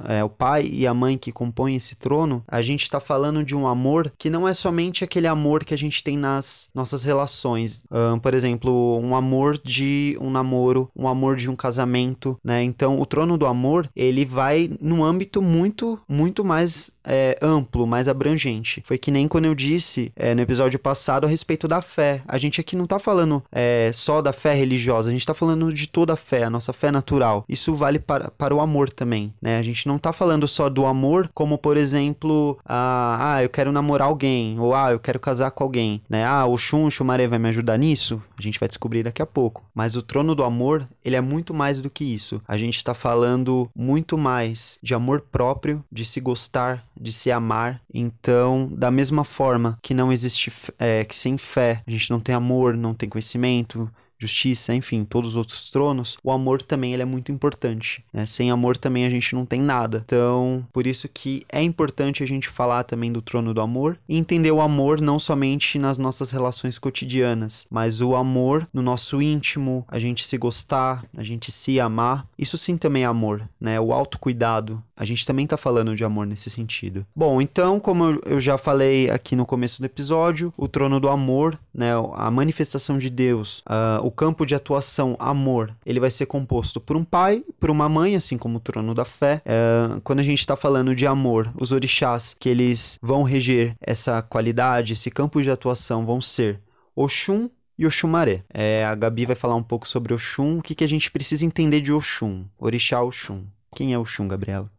é, 0.08 0.22
o 0.22 0.28
pai 0.28 0.68
e 0.70 0.86
a 0.86 0.94
mãe 0.94 1.18
que 1.18 1.32
compõem 1.32 1.76
esse 1.76 1.96
trono, 1.96 2.44
a 2.46 2.62
gente 2.62 2.82
está 2.82 3.00
falando 3.00 3.44
de 3.44 3.56
um 3.56 3.66
amor 3.66 4.12
que 4.16 4.30
não 4.30 4.46
é 4.46 4.54
somente 4.54 5.02
aquele 5.02 5.26
amor 5.26 5.64
que 5.64 5.74
a 5.74 5.78
gente 5.78 6.02
tem 6.02 6.16
nas 6.16 6.68
nossas 6.74 7.02
relações. 7.02 7.84
Ahn, 7.90 8.18
por 8.18 8.34
exemplo, 8.34 8.98
um 8.98 9.14
amor 9.14 9.58
de 9.58 10.16
um 10.20 10.30
namoro, 10.30 10.90
um 10.96 11.08
amor 11.08 11.36
de 11.36 11.50
um 11.50 11.56
casamento, 11.56 12.38
né? 12.44 12.62
Então, 12.62 13.00
o 13.00 13.06
trono 13.06 13.36
do 13.36 13.46
amor, 13.46 13.90
ele 13.94 14.24
vai 14.24 14.70
num 14.80 15.04
âmbito 15.04 15.42
muito, 15.42 15.98
muito 16.08 16.44
mais 16.44 16.90
é, 17.04 17.38
amplo, 17.40 17.86
mais 17.86 18.08
abrangente. 18.08 18.82
Foi 18.84 18.98
que 18.98 19.10
nem 19.10 19.28
quando 19.28 19.46
eu 19.46 19.54
disse 19.54 20.12
é, 20.16 20.34
no 20.34 20.42
episódio 20.42 20.78
passado 20.78 21.26
a 21.26 21.28
respeito 21.28 21.66
da 21.66 21.82
fé. 21.82 22.22
A 22.26 22.38
gente 22.38 22.60
aqui 22.60 22.76
não 22.76 22.86
tá 22.86 22.98
falando 22.98 23.42
é, 23.50 23.90
só 23.92 24.22
da 24.22 24.32
fé 24.32 24.54
religiosa, 24.54 25.10
a 25.10 25.12
gente 25.12 25.26
tá 25.26 25.34
falando 25.34 25.72
de 25.72 25.86
toda 25.88 26.14
a 26.14 26.16
fé, 26.16 26.44
a 26.44 26.50
nossa 26.50 26.72
fé 26.72 26.90
natural. 26.90 27.44
Isso 27.48 27.74
vale 27.74 27.98
para, 27.98 28.30
para 28.30 28.54
o 28.54 28.60
amor 28.60 28.90
também, 28.90 29.32
né? 29.40 29.58
A 29.58 29.62
gente 29.62 29.86
não 29.86 29.98
tá 29.98 30.12
falando 30.12 30.46
só 30.46 30.68
do 30.68 30.86
amor, 30.86 31.30
como 31.34 31.58
por 31.58 31.76
exemplo, 31.76 32.58
ah, 32.64 33.34
ah, 33.34 33.42
eu 33.42 33.48
quero 33.48 33.72
namorar 33.72 34.08
alguém, 34.08 34.58
ou 34.58 34.74
ah, 34.74 34.92
eu 34.92 34.98
quero 34.98 35.20
casar 35.20 35.50
com 35.50 35.64
alguém, 35.64 36.02
né? 36.08 36.24
Ah, 36.24 36.46
o 36.46 36.56
Shun, 36.56 36.90
Shumare 36.90 37.26
vai 37.26 37.38
me 37.38 37.48
ajudar 37.48 37.76
nisso? 37.78 38.22
A 38.36 38.42
gente 38.42 38.58
vai 38.58 38.68
descobrir 38.68 39.02
daqui 39.02 39.22
a 39.22 39.26
pouco. 39.26 39.64
Mas 39.74 39.96
o 39.96 40.02
trono 40.02 40.34
do 40.34 40.44
amor, 40.44 40.88
ele 41.04 41.16
é 41.16 41.20
muito 41.20 41.54
mais 41.54 41.80
do 41.80 41.90
que 41.90 42.04
isso. 42.04 42.40
A 42.46 42.56
gente 42.56 42.82
tá 42.84 42.94
falando 42.94 43.70
muito 43.74 44.18
mais 44.18 44.78
de 44.82 44.94
amor 44.94 45.20
próprio, 45.20 45.84
de 45.90 46.04
se 46.04 46.20
gostar, 46.20 46.84
de 47.02 47.12
se 47.12 47.30
amar. 47.30 47.80
Então, 47.92 48.68
da 48.72 48.90
mesma 48.90 49.24
forma 49.24 49.78
que 49.82 49.92
não 49.92 50.12
existe, 50.12 50.52
é, 50.78 51.04
que 51.04 51.16
sem 51.16 51.36
fé 51.36 51.82
a 51.86 51.90
gente 51.90 52.10
não 52.10 52.20
tem 52.20 52.34
amor, 52.34 52.76
não 52.76 52.94
tem 52.94 53.08
conhecimento, 53.08 53.90
justiça, 54.22 54.74
enfim, 54.74 55.04
todos 55.04 55.30
os 55.30 55.36
outros 55.36 55.70
tronos, 55.70 56.16
o 56.22 56.30
amor 56.30 56.62
também 56.62 56.92
ele 56.92 57.02
é 57.02 57.06
muito 57.06 57.30
importante. 57.32 58.04
Né? 58.12 58.24
Sem 58.26 58.50
amor 58.50 58.76
também 58.76 59.04
a 59.04 59.10
gente 59.10 59.34
não 59.34 59.44
tem 59.44 59.60
nada. 59.60 60.02
Então, 60.04 60.64
por 60.72 60.86
isso 60.86 61.08
que 61.08 61.42
é 61.50 61.62
importante 61.62 62.22
a 62.22 62.26
gente 62.26 62.48
falar 62.48 62.84
também 62.84 63.12
do 63.12 63.20
trono 63.22 63.52
do 63.52 63.60
amor 63.60 63.98
e 64.08 64.16
entender 64.16 64.50
o 64.52 64.60
amor 64.60 65.00
não 65.00 65.18
somente 65.18 65.78
nas 65.78 65.98
nossas 65.98 66.30
relações 66.30 66.78
cotidianas, 66.78 67.66
mas 67.70 68.00
o 68.00 68.14
amor 68.14 68.68
no 68.72 68.82
nosso 68.82 69.20
íntimo, 69.20 69.84
a 69.88 69.98
gente 69.98 70.26
se 70.26 70.38
gostar, 70.38 71.04
a 71.16 71.22
gente 71.22 71.50
se 71.50 71.80
amar. 71.80 72.26
Isso 72.38 72.56
sim 72.56 72.76
também 72.76 73.02
é 73.02 73.06
amor, 73.06 73.42
né? 73.60 73.80
O 73.80 73.92
autocuidado. 73.92 74.82
A 74.96 75.04
gente 75.04 75.26
também 75.26 75.46
tá 75.46 75.56
falando 75.56 75.96
de 75.96 76.04
amor 76.04 76.26
nesse 76.26 76.48
sentido. 76.48 77.04
Bom, 77.14 77.40
então, 77.42 77.80
como 77.80 78.20
eu- 78.24 78.38
já 78.40 78.56
falei 78.56 79.10
aqui 79.10 79.34
no 79.34 79.44
começo 79.44 79.80
do 79.80 79.86
episódio, 79.86 80.52
o 80.56 80.68
trono 80.68 81.00
do 81.00 81.08
amor, 81.08 81.58
né? 81.74 81.90
A 82.14 82.30
manifestação 82.30 82.98
de 82.98 83.10
Deus, 83.10 83.62
ah, 83.66 84.00
o 84.02 84.10
campo 84.12 84.46
de 84.46 84.54
atuação 84.54 85.16
amor, 85.18 85.74
ele 85.84 86.00
vai 86.00 86.10
ser 86.10 86.26
composto 86.26 86.80
por 86.80 86.96
um 86.96 87.04
pai, 87.04 87.44
por 87.58 87.70
uma 87.70 87.88
mãe, 87.88 88.14
assim 88.14 88.38
como 88.38 88.58
o 88.58 88.60
trono 88.60 88.94
da 88.94 89.04
fé. 89.04 89.42
Ah, 89.46 90.00
quando 90.04 90.20
a 90.20 90.22
gente 90.22 90.40
está 90.40 90.56
falando 90.56 90.94
de 90.94 91.06
amor, 91.06 91.52
os 91.58 91.72
orixás 91.72 92.34
que 92.38 92.48
eles 92.48 92.98
vão 93.02 93.22
reger 93.22 93.76
essa 93.80 94.22
qualidade, 94.22 94.92
esse 94.92 95.10
campo 95.10 95.42
de 95.42 95.50
atuação 95.50 96.04
vão 96.04 96.20
ser 96.20 96.60
Oxum 96.94 97.48
e 97.78 97.86
Oxumaré. 97.86 98.44
É, 98.52 98.84
a 98.84 98.94
Gabi 98.94 99.26
vai 99.26 99.36
falar 99.36 99.56
um 99.56 99.62
pouco 99.62 99.88
sobre 99.88 100.14
Oxum, 100.14 100.58
o 100.58 100.62
que, 100.62 100.74
que 100.74 100.84
a 100.84 100.88
gente 100.88 101.10
precisa 101.10 101.46
entender 101.46 101.80
de 101.80 101.92
Oxum, 101.92 102.44
orixá 102.58 103.02
Oxum. 103.02 103.44
Quem 103.74 103.92
é 103.92 103.98
Oxum, 103.98 104.28
Gabriela? 104.28 104.70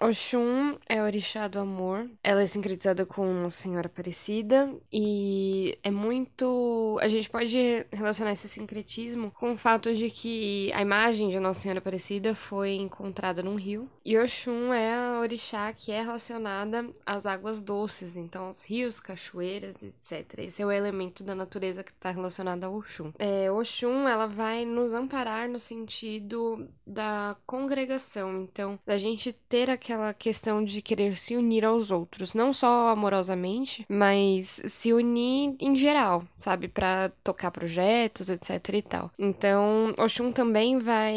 Oxum 0.00 0.76
é 0.88 1.02
orixá 1.02 1.48
do 1.48 1.58
amor. 1.58 2.08
Ela 2.22 2.42
é 2.42 2.46
sincretizada 2.46 3.04
com 3.04 3.44
a 3.44 3.50
Senhora 3.50 3.86
Aparecida 3.86 4.72
e 4.92 5.78
é 5.82 5.90
muito. 5.90 6.98
A 7.00 7.08
gente 7.08 7.28
pode 7.28 7.86
relacionar 7.92 8.32
esse 8.32 8.48
sincretismo 8.48 9.30
com 9.32 9.52
o 9.52 9.56
fato 9.56 9.94
de 9.94 10.10
que 10.10 10.72
a 10.72 10.82
imagem 10.82 11.28
de 11.28 11.38
Nossa 11.38 11.60
Senhora 11.60 11.78
Aparecida 11.78 12.34
foi 12.34 12.74
encontrada 12.74 13.42
num 13.42 13.54
rio 13.54 13.88
e 14.04 14.18
Oxum 14.18 14.72
é 14.72 14.94
a 14.94 15.20
orixá 15.20 15.72
que 15.72 15.92
é 15.92 16.02
relacionada 16.02 16.88
às 17.04 17.26
águas 17.26 17.60
doces, 17.60 18.16
então 18.16 18.46
aos 18.46 18.62
rios, 18.62 18.98
cachoeiras, 18.98 19.82
etc. 19.82 20.38
Esse 20.38 20.62
é 20.62 20.66
o 20.66 20.72
elemento 20.72 21.22
da 21.22 21.34
natureza 21.34 21.84
que 21.84 21.92
está 21.92 22.10
relacionado 22.10 22.64
ao 22.64 22.74
Oxum. 22.74 23.12
É, 23.18 23.50
Oxum, 23.50 24.08
ela 24.08 24.26
vai 24.26 24.64
nos 24.64 24.94
amparar 24.94 25.48
no 25.48 25.58
sentido 25.58 26.68
da 26.86 27.36
congregação, 27.46 28.42
então 28.42 28.78
da 28.86 28.98
gente 28.98 29.32
ter 29.32 29.59
aquela 29.68 30.00
aquela 30.00 30.14
questão 30.14 30.64
de 30.64 30.80
querer 30.80 31.16
se 31.16 31.36
unir 31.36 31.64
aos 31.64 31.90
outros, 31.90 32.34
não 32.34 32.52
só 32.52 32.88
amorosamente, 32.88 33.84
mas 33.88 34.60
se 34.64 34.92
unir 34.92 35.54
em 35.60 35.76
geral, 35.76 36.24
sabe, 36.38 36.68
para 36.68 37.10
tocar 37.22 37.50
projetos, 37.50 38.28
etc 38.28 38.74
e 38.74 38.82
tal. 38.82 39.10
Então, 39.18 39.92
Oxum 39.98 40.32
também 40.32 40.78
vai 40.78 41.14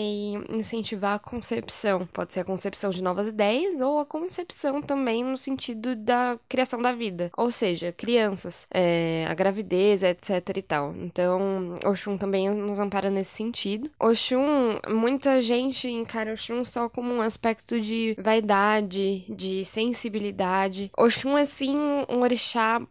incentivar 0.49 1.15
a 1.15 1.19
concepção, 1.19 2.07
pode 2.11 2.33
ser 2.33 2.41
a 2.41 2.45
concepção 2.45 2.89
de 2.89 3.01
novas 3.01 3.27
ideias 3.27 3.79
ou 3.79 3.99
a 3.99 4.05
concepção 4.05 4.81
também 4.81 5.23
no 5.23 5.37
sentido 5.37 5.95
da 5.95 6.37
criação 6.49 6.81
da 6.81 6.91
vida, 6.91 7.31
ou 7.37 7.51
seja, 7.51 7.91
crianças, 7.91 8.67
é, 8.71 9.25
a 9.29 9.33
gravidez, 9.33 10.03
etc 10.03 10.57
e 10.57 10.61
tal. 10.61 10.93
Então, 10.97 11.75
Oxum 11.85 12.17
também 12.17 12.49
nos 12.49 12.79
ampara 12.79 13.09
nesse 13.09 13.31
sentido. 13.31 13.89
Oxum, 13.99 14.79
muita 14.89 15.41
gente 15.41 15.87
encara 15.87 16.33
Oxum 16.33 16.65
só 16.65 16.89
como 16.89 17.13
um 17.13 17.21
aspecto 17.21 17.79
de 17.79 18.15
vaidade, 18.33 19.25
de 19.29 19.63
sensibilidade. 19.63 20.91
Oxum 20.97 21.37
é 21.37 21.45
sim 21.45 21.77
um 22.09 22.21
orixá 22.21 22.81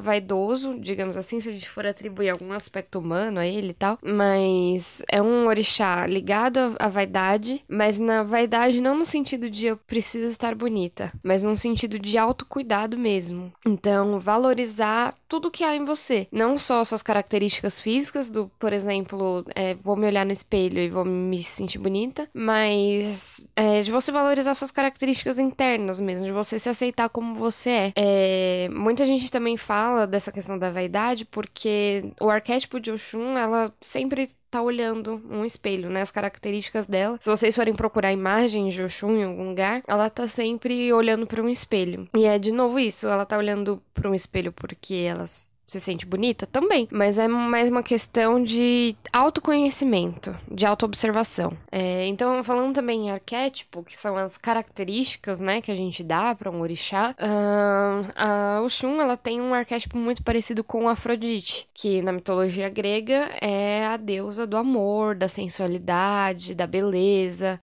vaidoso, 0.00 0.78
digamos 0.78 1.16
assim, 1.16 1.40
se 1.40 1.48
a 1.48 1.52
gente 1.52 1.68
for 1.68 1.86
atribuir 1.86 2.30
algum 2.30 2.52
aspecto 2.52 2.98
humano 2.98 3.40
a 3.40 3.46
ele 3.46 3.70
e 3.70 3.74
tal, 3.74 3.98
mas 4.02 5.02
é 5.08 5.20
um 5.20 5.46
orixá 5.46 6.06
ligado 6.06 6.74
à 6.78 6.88
vaidade, 6.88 7.64
mas 7.68 7.98
na 7.98 8.22
vaidade 8.22 8.80
não 8.80 8.96
no 8.96 9.06
sentido 9.06 9.50
de 9.50 9.66
eu 9.66 9.76
preciso 9.76 10.26
estar 10.26 10.54
bonita, 10.54 11.12
mas 11.22 11.42
no 11.42 11.56
sentido 11.56 11.98
de 11.98 12.16
autocuidado 12.18 12.98
mesmo. 12.98 13.52
Então, 13.66 14.18
valorizar 14.20 15.14
tudo 15.28 15.50
que 15.50 15.64
há 15.64 15.74
em 15.74 15.84
você, 15.84 16.28
não 16.30 16.58
só 16.58 16.84
suas 16.84 17.02
características 17.02 17.80
físicas, 17.80 18.30
do, 18.30 18.50
por 18.58 18.72
exemplo, 18.72 19.44
é, 19.54 19.74
vou 19.74 19.96
me 19.96 20.06
olhar 20.06 20.26
no 20.26 20.32
espelho 20.32 20.78
e 20.78 20.90
vou 20.90 21.04
me 21.04 21.42
sentir 21.42 21.78
bonita, 21.78 22.28
mas 22.34 23.46
é, 23.56 23.80
de 23.80 23.90
você 23.90 24.12
valorizar 24.12 24.54
suas 24.54 24.70
características 24.70 25.38
internas 25.38 26.00
mesmo, 26.00 26.26
de 26.26 26.32
você 26.32 26.58
se 26.58 26.68
aceitar 26.68 27.08
como 27.08 27.34
você 27.34 27.70
é. 27.70 27.92
é 27.96 28.68
muita 28.68 29.04
gente 29.06 29.30
também 29.30 29.56
fala 29.62 30.06
dessa 30.06 30.32
questão 30.32 30.58
da 30.58 30.70
vaidade 30.70 31.24
porque 31.24 32.12
o 32.20 32.28
arquétipo 32.28 32.80
de 32.80 32.90
Oxum, 32.90 33.36
ela 33.38 33.72
sempre 33.80 34.28
tá 34.50 34.60
olhando 34.60 35.22
um 35.30 35.44
espelho, 35.44 35.88
né? 35.88 36.02
As 36.02 36.10
características 36.10 36.86
dela. 36.86 37.18
Se 37.20 37.30
vocês 37.30 37.54
forem 37.54 37.74
procurar 37.74 38.12
imagens 38.12 38.74
de 38.74 38.82
Oxum 38.82 39.16
em 39.16 39.24
algum 39.24 39.48
lugar, 39.48 39.82
ela 39.86 40.10
tá 40.10 40.26
sempre 40.28 40.92
olhando 40.92 41.26
para 41.26 41.42
um 41.42 41.48
espelho. 41.48 42.08
E 42.14 42.24
é 42.24 42.38
de 42.38 42.52
novo 42.52 42.78
isso, 42.78 43.06
ela 43.06 43.24
tá 43.24 43.38
olhando 43.38 43.82
para 43.94 44.10
um 44.10 44.14
espelho 44.14 44.52
porque 44.52 44.94
elas 44.94 45.51
se 45.66 45.80
sente 45.80 46.06
bonita? 46.06 46.46
Também. 46.46 46.88
Mas 46.90 47.18
é 47.18 47.26
mais 47.28 47.70
uma 47.70 47.82
questão 47.82 48.42
de 48.42 48.96
autoconhecimento, 49.12 50.36
de 50.50 50.66
autoobservação. 50.66 51.56
É, 51.70 52.06
então, 52.06 52.42
falando 52.44 52.74
também 52.74 53.06
em 53.06 53.10
arquétipo, 53.10 53.82
que 53.82 53.96
são 53.96 54.16
as 54.16 54.36
características, 54.36 55.38
né, 55.38 55.60
que 55.60 55.70
a 55.70 55.76
gente 55.76 56.02
dá 56.02 56.34
para 56.34 56.50
um 56.50 56.60
orixá, 56.60 57.14
uh, 57.18 58.12
a 58.14 58.60
Oxum, 58.62 59.00
ela 59.00 59.16
tem 59.16 59.40
um 59.40 59.54
arquétipo 59.54 59.96
muito 59.96 60.22
parecido 60.22 60.62
com 60.62 60.88
Afrodite, 60.88 61.68
que 61.74 62.02
na 62.02 62.12
mitologia 62.12 62.68
grega 62.68 63.30
é 63.40 63.86
a 63.86 63.96
deusa 63.96 64.46
do 64.46 64.56
amor, 64.56 65.14
da 65.14 65.28
sensualidade, 65.28 66.54
da 66.54 66.66
beleza. 66.66 67.60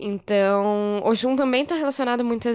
Então, 0.00 1.02
Oxum 1.04 1.36
também 1.36 1.62
está 1.62 1.74
relacionado 1.74 2.24
muito 2.24 2.48
a 2.48 2.52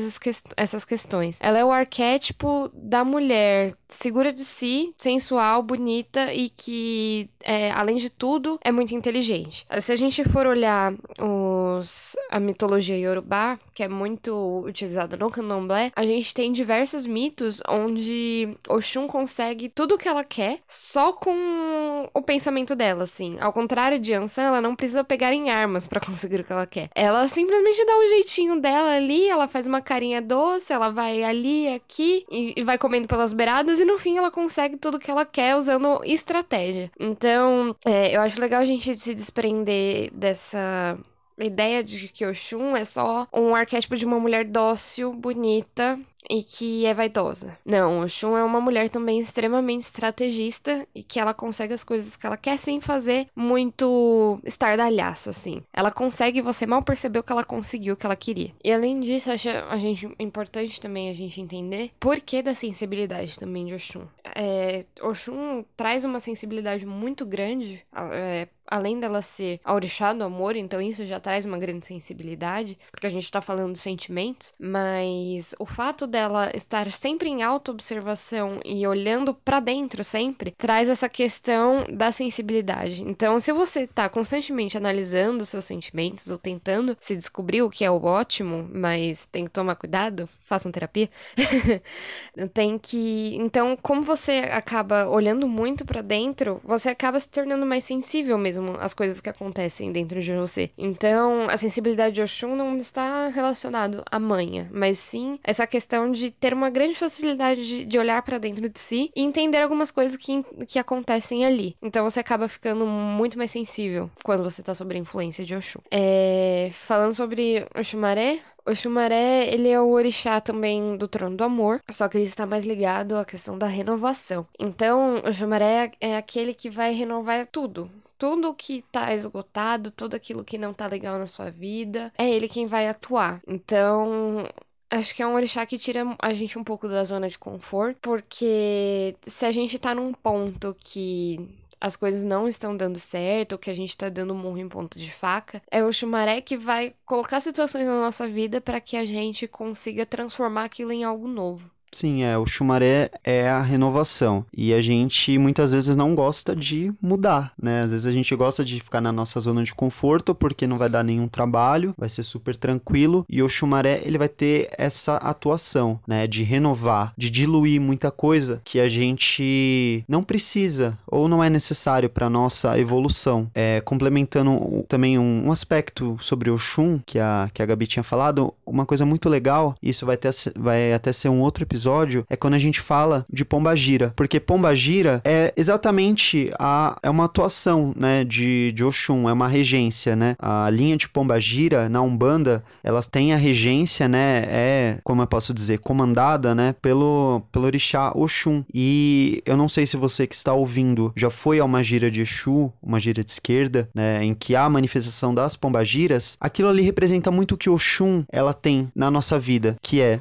essas 0.58 0.86
questões. 0.86 1.40
Ela 1.42 1.60
é 1.60 1.66
o 1.66 1.72
arquétipo 1.72 2.70
da 2.74 3.04
mulher 3.04 3.74
segura 3.88 4.34
de 4.34 4.44
si, 4.44 4.94
sensual, 4.98 5.62
bonita 5.62 6.34
e 6.34 6.50
que, 6.50 7.30
é, 7.44 7.72
além 7.72 7.98
de 7.98 8.10
tudo, 8.10 8.60
é 8.64 8.72
muito 8.72 8.94
inteligente. 8.94 9.66
Se 9.80 9.92
a 9.92 9.96
gente 9.96 10.24
for 10.26 10.46
olhar 10.48 10.94
os, 11.20 12.16
a 12.30 12.40
mitologia 12.40 12.98
yorubá, 12.98 13.58
que 13.74 13.84
é 13.84 13.88
muito 13.88 14.64
utilizada 14.66 15.16
no 15.16 15.30
candomblé, 15.30 15.92
a 15.96 16.04
gente 16.04 16.34
tem 16.34 16.52
diversos 16.52 17.06
mitos 17.06 17.62
onde 17.68 18.56
Oxum 18.68 19.08
consegue 19.08 19.70
tudo 19.70 19.96
o 19.96 19.98
que 19.98 20.08
ela 20.08 20.24
quer 20.24 20.60
só 20.68 21.14
com 21.14 22.10
o 22.14 22.22
pensamento 22.22 22.76
dela, 22.76 23.04
assim. 23.04 23.38
Ao 23.40 23.54
contrário 23.54 24.00
de 24.00 24.14
Ansan, 24.14 24.44
ela 24.44 24.62
não 24.62 24.76
precisa 24.76 25.04
pegar 25.04 25.34
em 25.34 25.50
armas 25.50 25.88
para 25.88 26.00
conseguir 26.06 26.42
o 26.42 26.44
que 26.44 26.52
ela 26.52 26.66
quer. 26.66 26.90
Ela 26.94 27.28
simplesmente 27.36 27.86
dá 27.86 27.98
o 27.98 28.00
um 28.00 28.08
jeitinho 28.08 28.62
dela 28.62 28.96
ali, 28.96 29.28
ela 29.28 29.46
faz 29.46 29.68
uma 29.68 29.82
carinha 29.82 30.22
doce, 30.22 30.72
ela 30.72 30.90
vai 30.90 31.22
ali, 31.22 31.68
aqui 31.68 32.26
e, 32.32 32.54
e 32.56 32.64
vai 32.64 32.78
comendo 32.78 33.08
pelas 33.08 33.34
beiradas 33.34 33.78
e 33.78 33.84
no 33.84 34.00
fim 34.00 34.18
ela 34.18 34.32
consegue 34.32 34.78
tudo 34.78 34.98
que 34.98 35.12
ela 35.12 35.26
quer 35.26 35.56
usando 35.56 36.02
estratégia. 36.06 36.90
Então, 36.98 37.76
é, 37.86 38.16
eu 38.16 38.22
acho 38.22 38.40
legal 38.40 38.62
a 38.62 38.66
gente 38.66 38.96
se 38.96 39.14
desprender 39.14 40.10
dessa 40.14 40.98
ideia 41.40 41.84
de 41.84 42.08
que 42.08 42.26
Oxum 42.26 42.76
é 42.76 42.86
só 42.86 43.28
um 43.34 43.56
arquétipo 43.56 43.96
de 43.96 44.06
uma 44.06 44.20
mulher 44.20 44.46
dócil, 44.46 45.14
bonita, 45.14 46.00
e 46.30 46.44
que 46.44 46.86
é 46.86 46.94
vaidosa. 46.94 47.58
Não, 47.66 48.02
o 48.02 48.10
Shun 48.10 48.38
é 48.38 48.44
uma 48.44 48.60
mulher 48.60 48.90
também 48.90 49.20
extremamente 49.20 49.84
estrategista 49.84 50.88
e 50.94 51.04
que 51.04 51.20
ela 51.20 51.34
consegue 51.34 51.74
as 51.74 51.84
coisas 51.84 52.16
que 52.16 52.26
ela 52.26 52.38
quer 52.38 52.58
sem 52.58 52.82
fazer 52.82 53.28
muito 53.36 54.40
estardalhaço, 54.44 55.30
assim. 55.30 55.62
Ela 55.74 55.92
consegue 55.92 56.42
você 56.42 56.66
mal 56.66 56.82
perceber 56.82 57.20
o 57.20 57.24
que 57.24 57.32
ela 57.32 57.44
conseguiu, 57.44 57.94
o 57.94 57.98
que 57.98 58.06
ela 58.06 58.16
queria. 58.16 58.52
E 58.64 58.72
além 58.72 59.00
disso, 59.00 59.32
acho 59.32 59.50
a 59.50 59.78
gente 59.78 60.10
importante 60.20 60.82
também 60.82 61.10
a 61.10 61.14
gente 61.14 61.40
entender 61.40 61.92
por 62.00 62.20
que 62.20 62.42
da 62.42 62.56
sensibilidade 62.56 63.40
também 63.40 63.66
de 63.66 63.74
Oxum. 63.74 64.06
É, 64.36 64.86
Oxum 65.02 65.64
traz 65.78 66.04
uma 66.04 66.20
sensibilidade 66.20 66.86
muito 66.86 67.26
grande, 67.26 67.84
é, 68.12 68.48
além 68.68 69.00
dela 69.00 69.22
ser 69.22 69.60
a 69.64 69.74
orixá 69.74 70.14
do 70.14 70.24
amor, 70.24 70.56
então 70.56 70.82
isso 70.82 71.06
já 71.06 71.20
traz 71.20 71.46
uma 71.46 71.58
grande 71.58 71.86
sensibilidade, 71.86 72.78
porque 72.92 73.08
a 73.08 73.10
gente 73.10 73.30
tá 73.32 73.42
falando 73.42 73.74
de 73.74 73.80
sentimentos, 73.80 74.54
mas 74.60 75.54
o 75.60 75.66
fato 75.66 76.08
dela 76.08 76.52
estar 76.54 76.92
sempre 76.92 77.30
em 77.30 77.44
auto-observação 77.44 78.60
e 78.64 78.86
olhando 78.88 79.34
para 79.34 79.60
dentro 79.60 80.04
sempre, 80.04 80.52
traz 80.52 80.90
essa 80.90 81.10
questão 81.10 81.86
da 81.92 82.12
sensibilidade. 82.12 83.04
Então, 83.04 83.40
se 83.40 83.52
você 83.52 83.88
tá 83.88 84.10
constantemente 84.10 84.78
analisando 84.78 85.46
seus 85.46 85.66
sentimentos 85.66 86.30
ou 86.30 86.38
tentando 86.38 86.98
se 87.00 87.16
descobrir 87.16 87.62
o 87.62 87.70
que 87.70 87.86
é 87.86 87.92
o 87.92 88.04
ótimo, 88.04 88.68
mas 88.72 89.26
tem 89.28 89.46
que 89.46 89.52
tomar 89.52 89.76
cuidado, 89.76 90.28
façam 90.44 90.72
terapia. 90.72 91.10
tem 92.54 92.78
que, 92.78 93.36
então, 93.36 93.78
como 93.82 94.02
você 94.02 94.50
acaba 94.52 95.08
olhando 95.08 95.48
muito 95.48 95.86
para 95.86 96.02
dentro, 96.02 96.62
você 96.64 96.90
acaba 96.90 97.20
se 97.20 97.30
tornando 97.30 97.66
mais 97.66 97.84
sensível 97.84 98.38
mesmo 98.38 98.55
às 98.80 98.94
coisas 98.94 99.22
que 99.22 99.30
acontecem 99.30 99.92
dentro 99.92 100.22
de 100.22 100.34
você. 100.34 100.72
Então, 100.78 101.48
a 101.50 101.58
sensibilidade 101.58 102.16
de 102.16 102.22
Oxum 102.22 102.56
não 102.56 102.78
está 102.78 103.28
relacionado 103.28 104.04
à 104.10 104.20
manha, 104.20 104.70
mas 104.72 105.00
sim 105.00 105.40
essa 105.44 105.66
questão 105.68 106.12
de 106.12 106.32
ter 106.32 106.54
uma 106.54 106.70
grande 106.70 106.96
facilidade 106.96 107.68
de, 107.68 107.86
de 107.86 108.00
olhar 108.00 108.22
para 108.22 108.38
dentro 108.38 108.70
de 108.70 108.80
si 108.80 109.12
e 109.16 109.22
entender 109.22 109.62
algumas 109.62 109.92
coisas 109.92 110.18
que, 110.18 110.44
que 110.68 110.80
acontecem 110.80 111.46
ali. 111.46 111.76
Então 111.82 112.04
você 112.04 112.20
acaba 112.20 112.48
ficando 112.48 112.86
muito 112.86 113.38
mais 113.38 113.52
sensível 113.52 114.10
quando 114.24 114.44
você 114.44 114.62
tá 114.64 114.74
sob 114.74 114.96
a 114.96 115.00
influência 115.00 115.46
de 115.46 115.56
Oxum. 115.56 115.80
É, 115.92 116.70
falando 116.74 117.14
sobre 117.14 117.66
Oxumaré, 117.76 118.40
o 118.66 118.76
Xumaré, 118.76 119.48
ele 119.54 119.70
é 119.70 119.80
o 119.80 119.90
orixá 119.90 120.42
também 120.42 120.98
do 120.98 121.08
trono 121.08 121.38
do 121.38 121.44
amor, 121.44 121.82
só 121.92 122.08
que 122.08 122.18
ele 122.18 122.26
está 122.26 122.46
mais 122.46 122.66
ligado 122.66 123.16
à 123.16 123.26
questão 123.26 123.58
da 123.58 123.68
renovação. 123.68 124.48
Então, 124.60 125.22
o 125.24 125.34
Xumaré 125.34 125.92
é 126.02 126.18
aquele 126.18 126.54
que 126.54 126.70
vai 126.70 126.94
renovar 126.94 127.46
tudo. 127.48 127.90
Tudo 128.18 128.54
que 128.54 128.82
tá 128.82 129.14
esgotado, 129.14 129.92
tudo 129.92 130.16
aquilo 130.16 130.44
que 130.44 130.58
não 130.58 130.74
tá 130.74 130.88
legal 130.88 131.20
na 131.20 131.28
sua 131.28 131.52
vida, 131.52 132.12
é 132.18 132.30
ele 132.30 132.48
quem 132.48 132.66
vai 132.66 132.88
atuar. 132.88 133.42
Então, 133.48 134.48
Acho 134.90 135.16
que 135.16 135.22
é 135.22 135.28
um 135.28 135.34
orixá 135.34 135.66
que 135.66 135.78
tira 135.78 136.06
a 136.20 136.34
gente 136.34 136.58
um 136.58 136.64
pouco 136.64 136.88
da 136.88 137.04
zona 137.04 137.28
de 137.28 137.38
conforto, 137.38 137.98
porque 138.02 139.16
se 139.24 139.46
a 139.46 139.52
gente 139.52 139.80
tá 139.80 139.96
num 139.96 140.14
ponto 140.14 140.76
que 140.80 141.40
as 141.86 141.96
coisas 141.96 142.24
não 142.24 142.48
estão 142.48 142.76
dando 142.76 143.00
certo, 143.00 143.60
que 143.60 143.70
a 143.70 143.74
gente 143.76 143.96
tá 143.96 144.10
dando 144.10 144.34
murro 144.34 144.58
em 144.58 144.68
ponta 144.68 144.98
de 144.98 145.12
faca, 145.12 145.62
é 145.70 145.84
o 145.84 145.94
Xumaré 145.94 146.42
que 146.42 146.58
vai 146.58 146.96
colocar 147.06 147.40
situações 147.40 147.86
na 147.86 148.02
nossa 148.02 148.28
vida 148.28 148.60
para 148.60 148.82
que 148.82 148.98
a 148.98 149.06
gente 149.06 149.48
consiga 149.48 150.04
transformar 150.04 150.64
aquilo 150.64 150.92
em 150.92 151.04
algo 151.04 151.28
novo 151.28 151.70
Sim, 151.96 152.24
é, 152.24 152.38
o 152.38 152.46
chumaré 152.46 153.10
é 153.24 153.48
a 153.48 153.62
renovação. 153.62 154.46
E 154.54 154.74
a 154.74 154.82
gente 154.82 155.38
muitas 155.38 155.72
vezes 155.72 155.96
não 155.96 156.14
gosta 156.14 156.54
de 156.54 156.92
mudar, 157.02 157.54
né? 157.58 157.84
Às 157.84 157.92
vezes 157.92 158.06
a 158.06 158.12
gente 158.12 158.36
gosta 158.36 158.66
de 158.66 158.82
ficar 158.82 159.00
na 159.00 159.14
nossa 159.14 159.40
zona 159.40 159.64
de 159.64 159.74
conforto 159.74 160.36
porque 160.36 160.68
não 160.68 160.78
vai 160.78 160.90
dar 160.90 161.06
nenhum 161.06 161.30
trabalho, 161.30 161.94
vai 161.98 162.10
ser 162.10 162.24
super 162.24 162.58
tranquilo. 162.58 163.26
E 163.30 163.42
o 163.42 163.48
chumaré, 163.48 164.02
ele 164.04 164.18
vai 164.18 164.28
ter 164.28 164.68
essa 164.78 165.16
atuação, 165.16 165.98
né? 166.06 166.28
De 166.28 166.44
renovar, 166.44 167.14
de 167.18 167.30
diluir 167.30 167.80
muita 167.80 168.12
coisa 168.12 168.62
que 168.66 168.78
a 168.78 168.90
gente 168.90 170.04
não 170.06 170.22
precisa 170.22 171.00
ou 171.08 171.30
não 171.30 171.42
é 171.42 171.50
necessário 171.50 172.10
para 172.10 172.30
nossa 172.30 172.78
evolução. 172.78 173.50
É, 173.56 173.80
complementando 173.80 174.84
também 174.90 175.18
um, 175.18 175.46
um 175.46 175.52
aspecto 175.52 176.18
sobre 176.20 176.52
o 176.52 176.58
Shun, 176.58 177.00
que 177.06 177.20
a, 177.20 177.50
que 177.54 177.62
a 177.62 177.66
Gabi 177.66 177.88
tinha 177.88 178.04
falado, 178.04 178.54
uma 178.66 178.86
coisa 178.86 179.06
muito 179.06 179.30
legal, 179.30 179.78
isso 179.82 180.06
vai, 180.06 180.18
ter, 180.18 180.34
vai 180.58 180.92
até 180.92 181.14
ser 181.14 181.30
um 181.30 181.40
outro 181.40 181.64
episódio, 181.64 181.85
é 182.30 182.36
quando 182.36 182.54
a 182.54 182.60
gente 182.60 182.80
fala 182.80 183.26
de 183.32 183.46
Pombagira, 183.46 184.14
porque 184.16 184.40
Pombagira 184.40 185.22
é 185.24 185.54
exatamente 185.56 186.52
a, 186.60 186.98
é 187.02 187.10
uma 187.10 187.26
atuação, 187.26 187.94
né, 187.96 188.24
de, 188.24 188.72
de 188.72 188.84
Oxum, 188.84 189.30
é 189.30 189.34
uma 189.34 189.48
regência, 189.48 190.16
né, 190.16 190.36
a 190.40 190.70
linha 190.70 190.98
de 190.98 191.08
Pombagira 191.08 191.90
na 191.90 192.02
Umbanda, 192.02 192.64
elas 192.84 193.08
têm 193.08 193.34
a 193.34 193.38
regência, 193.38 194.08
né, 194.08 194.44
é, 194.48 194.98
como 195.04 195.22
eu 195.22 195.28
posso 195.28 195.54
dizer, 195.54 195.80
comandada, 195.80 196.56
né, 196.56 196.76
pelo, 196.82 197.42
pelo 197.52 197.66
orixá 197.66 198.12
Oxum, 198.16 198.64
e 198.74 199.42
eu 199.46 199.58
não 199.58 199.68
sei 199.68 199.86
se 199.86 199.98
você 199.98 200.28
que 200.28 200.36
está 200.36 200.54
ouvindo 200.54 201.12
já 201.16 201.30
foi 201.30 201.60
a 201.60 201.66
uma 201.66 201.84
gira 201.84 202.10
de 202.10 202.22
Exu, 202.22 202.72
uma 202.82 203.00
gira 203.00 203.24
de 203.24 203.32
esquerda, 203.32 203.90
né, 203.94 204.24
em 204.24 204.34
que 204.34 204.56
há 204.56 204.66
a 204.66 204.70
manifestação 204.70 205.34
das 205.34 205.56
Pombagiras, 205.56 206.38
aquilo 206.40 206.70
ali 206.70 206.82
representa 206.82 207.32
muito 207.32 207.56
o 207.56 207.58
que 207.58 207.70
Oxum, 207.70 208.24
ela 208.32 208.54
tem 208.54 208.90
na 208.96 209.10
nossa 209.12 209.38
vida, 209.38 209.76
que 209.82 210.02
é 210.02 210.20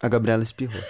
a 0.00 0.08
Gabriela 0.08 0.42
espirrou. 0.42 0.80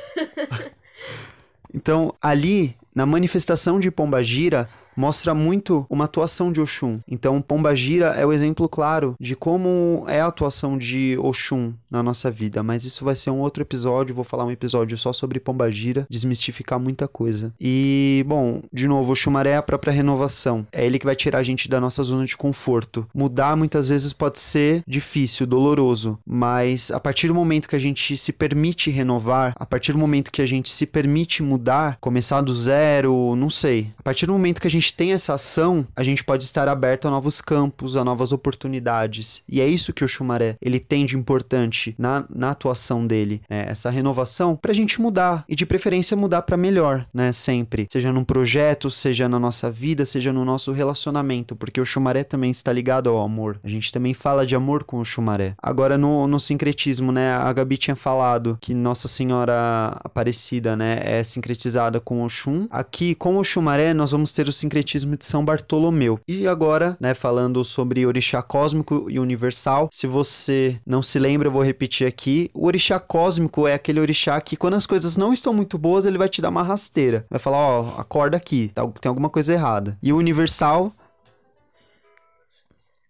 então, 1.73 2.15
ali, 2.21 2.77
na 2.95 3.07
manifestação 3.07 3.79
de 3.81 3.91
Pombagira, 3.91 4.69
mostra 5.01 5.35
muito 5.35 5.87
uma 5.89 6.05
atuação 6.05 6.53
de 6.53 6.61
Oxum. 6.61 7.01
Então, 7.09 7.41
Pombagira 7.41 8.09
é 8.09 8.27
o 8.27 8.35
exemplo 8.35 8.69
claro 8.69 9.15
de 9.19 9.35
como 9.35 10.05
é 10.07 10.21
a 10.21 10.27
atuação 10.27 10.77
de 10.77 11.17
Oxum 11.19 11.73
na 11.91 12.03
nossa 12.03 12.31
vida, 12.31 12.63
mas 12.63 12.85
isso 12.85 13.03
vai 13.03 13.17
ser 13.17 13.31
um 13.31 13.39
outro 13.39 13.63
episódio, 13.63 14.15
vou 14.15 14.25
falar 14.25 14.45
um 14.45 14.51
episódio 14.51 14.99
só 14.99 15.11
sobre 15.11 15.41
Pombagira, 15.41 16.07
desmistificar 16.11 16.79
muita 16.79 17.09
coisa. 17.09 17.51
E, 17.59 18.23
bom, 18.29 18.61
de 18.71 18.87
novo, 18.87 19.13
o 19.15 19.17
Xumaré 19.17 19.53
é 19.53 19.57
a 19.57 19.63
própria 19.63 19.91
renovação. 19.91 20.67
É 20.71 20.85
ele 20.85 20.99
que 20.99 21.07
vai 21.07 21.17
tirar 21.17 21.39
a 21.39 21.43
gente 21.43 21.67
da 21.67 21.81
nossa 21.81 22.03
zona 22.03 22.27
de 22.27 22.37
conforto. 22.37 23.07
Mudar 23.15 23.57
muitas 23.57 23.89
vezes 23.89 24.13
pode 24.13 24.39
ser 24.39 24.83
difícil, 24.87 25.47
doloroso, 25.47 26.19
mas 26.27 26.91
a 26.91 27.01
partir 27.01 27.27
do 27.27 27.35
momento 27.35 27.71
que 27.71 27.77
a 27.77 27.81
gente 27.81 28.19
se 28.19 28.35
permite 28.35 28.91
renovar, 28.91 29.55
a 29.57 29.65
partir 29.65 29.93
do 29.93 29.99
momento 29.99 30.31
que 30.31 30.43
a 30.43 30.47
gente 30.47 30.69
se 30.69 30.85
permite 30.85 31.43
mudar, 31.43 31.97
começar 32.03 32.43
do 32.43 32.55
zero, 32.55 33.35
não 33.35 33.49
sei. 33.49 33.91
A 33.99 34.03
partir 34.03 34.27
do 34.27 34.33
momento 34.33 34.61
que 34.61 34.67
a 34.67 34.71
gente 34.71 34.90
gente 34.91 34.95
tem 34.95 35.13
essa 35.13 35.35
ação, 35.35 35.87
a 35.95 36.03
gente 36.03 36.25
pode 36.25 36.43
estar 36.43 36.69
aberto 36.69 37.07
a 37.07 37.11
novos 37.11 37.41
campos, 37.41 37.97
a 37.97 38.05
novas 38.05 38.33
oportunidades. 38.33 39.43
E 39.49 39.61
é 39.61 39.67
isso 39.67 39.93
que 39.93 40.05
o 40.05 40.09
Xumaré 40.09 40.57
ele 40.61 40.81
tem 40.81 41.07
de 41.07 41.17
importante 41.17 41.95
na, 41.97 42.25
na 42.29 42.51
atuação 42.51 43.07
dele, 43.07 43.41
né? 43.49 43.67
essa 43.69 43.89
renovação 43.89 44.57
para 44.57 44.73
a 44.73 44.75
gente 44.75 45.01
mudar 45.01 45.45
e 45.49 45.55
de 45.55 45.65
preferência 45.65 46.17
mudar 46.17 46.43
para 46.43 46.57
melhor, 46.57 47.07
né? 47.15 47.33
Sempre, 47.33 47.87
seja 47.91 48.13
num 48.13 48.25
projeto, 48.25 48.91
seja 48.91 49.29
na 49.29 49.39
nossa 49.39 49.71
vida, 49.71 50.05
seja 50.05 50.33
no 50.33 50.45
nosso 50.45 50.73
relacionamento, 50.73 51.55
porque 51.55 51.81
o 51.81 51.85
Xumaré 51.85 52.25
também 52.25 52.51
está 52.51 52.73
ligado 52.73 53.09
ao 53.09 53.23
amor. 53.23 53.61
A 53.63 53.69
gente 53.69 53.93
também 53.93 54.13
fala 54.13 54.45
de 54.45 54.57
amor 54.57 54.85
com 54.85 54.99
o 54.99 55.05
Xumaré. 55.05 55.55
Agora 55.63 55.97
no, 55.97 56.27
no 56.27 56.41
sincretismo, 56.41 57.13
né? 57.13 57.33
A 57.33 57.53
Gabi 57.53 57.77
tinha 57.77 57.97
falado 57.97 58.59
que 58.61 58.75
Nossa 58.75 59.07
Senhora 59.07 59.99
Aparecida, 60.03 60.77
né, 60.77 61.01
é 61.05 61.23
sincretizada 61.23 62.01
com 62.01 62.25
o 62.25 62.29
Xum. 62.29 62.67
Aqui 62.71 63.15
com 63.15 63.37
o 63.37 63.45
Xumaré 63.45 63.95
nós 63.95 64.11
vamos 64.11 64.33
ter 64.33 64.49
o 64.49 64.53
sincretismo 64.53 64.80
sincretismo 64.81 65.17
de 65.17 65.25
São 65.25 65.45
Bartolomeu. 65.45 66.19
E 66.27 66.49
agora, 66.49 66.97
né, 66.99 67.15
falando 67.15 67.63
sobre 67.63 68.07
orixá 68.07 68.43
cósmico 68.43 69.07
e 69.09 69.19
universal, 69.19 69.89
se 69.93 70.07
você 70.07 70.81
não 70.87 71.03
se 71.03 71.19
lembra, 71.19 71.49
eu 71.49 71.53
vou 71.53 71.63
repetir 71.63 72.07
aqui. 72.07 72.51
O 72.55 72.67
orixá 72.67 72.99
cósmico 72.99 73.67
é 73.67 73.75
aquele 73.75 74.01
orixá 74.01 74.41
que 74.41 74.57
quando 74.57 74.75
as 74.75 74.87
coisas 74.87 75.17
não 75.17 75.33
estão 75.33 75.53
muito 75.53 75.79
boas, 75.79 76.07
ele 76.07 76.19
vai 76.19 76.29
te 76.29 76.41
dar 76.41 76.49
uma 76.49 76.63
rasteira. 76.63 77.27
Vai 77.31 77.39
falar, 77.39 77.59
ó, 77.59 77.83
oh, 77.83 78.01
acorda 78.01 78.37
aqui, 78.37 78.71
tá, 78.75 78.87
tem 79.01 79.09
alguma 79.09 79.29
coisa 79.29 79.53
errada. 79.53 79.99
E 80.03 80.13
o 80.13 80.17
universal 80.17 80.93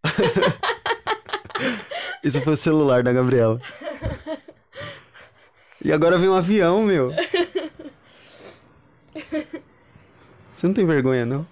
Isso 2.24 2.40
foi 2.42 2.54
o 2.54 2.56
celular 2.56 3.02
da 3.02 3.12
Gabriela. 3.12 3.60
E 5.82 5.92
agora 5.92 6.18
vem 6.18 6.28
um 6.28 6.34
avião, 6.34 6.82
meu. 6.82 7.12
Você 10.54 10.66
não 10.66 10.74
tem 10.74 10.84
vergonha, 10.84 11.24
não? 11.24 11.46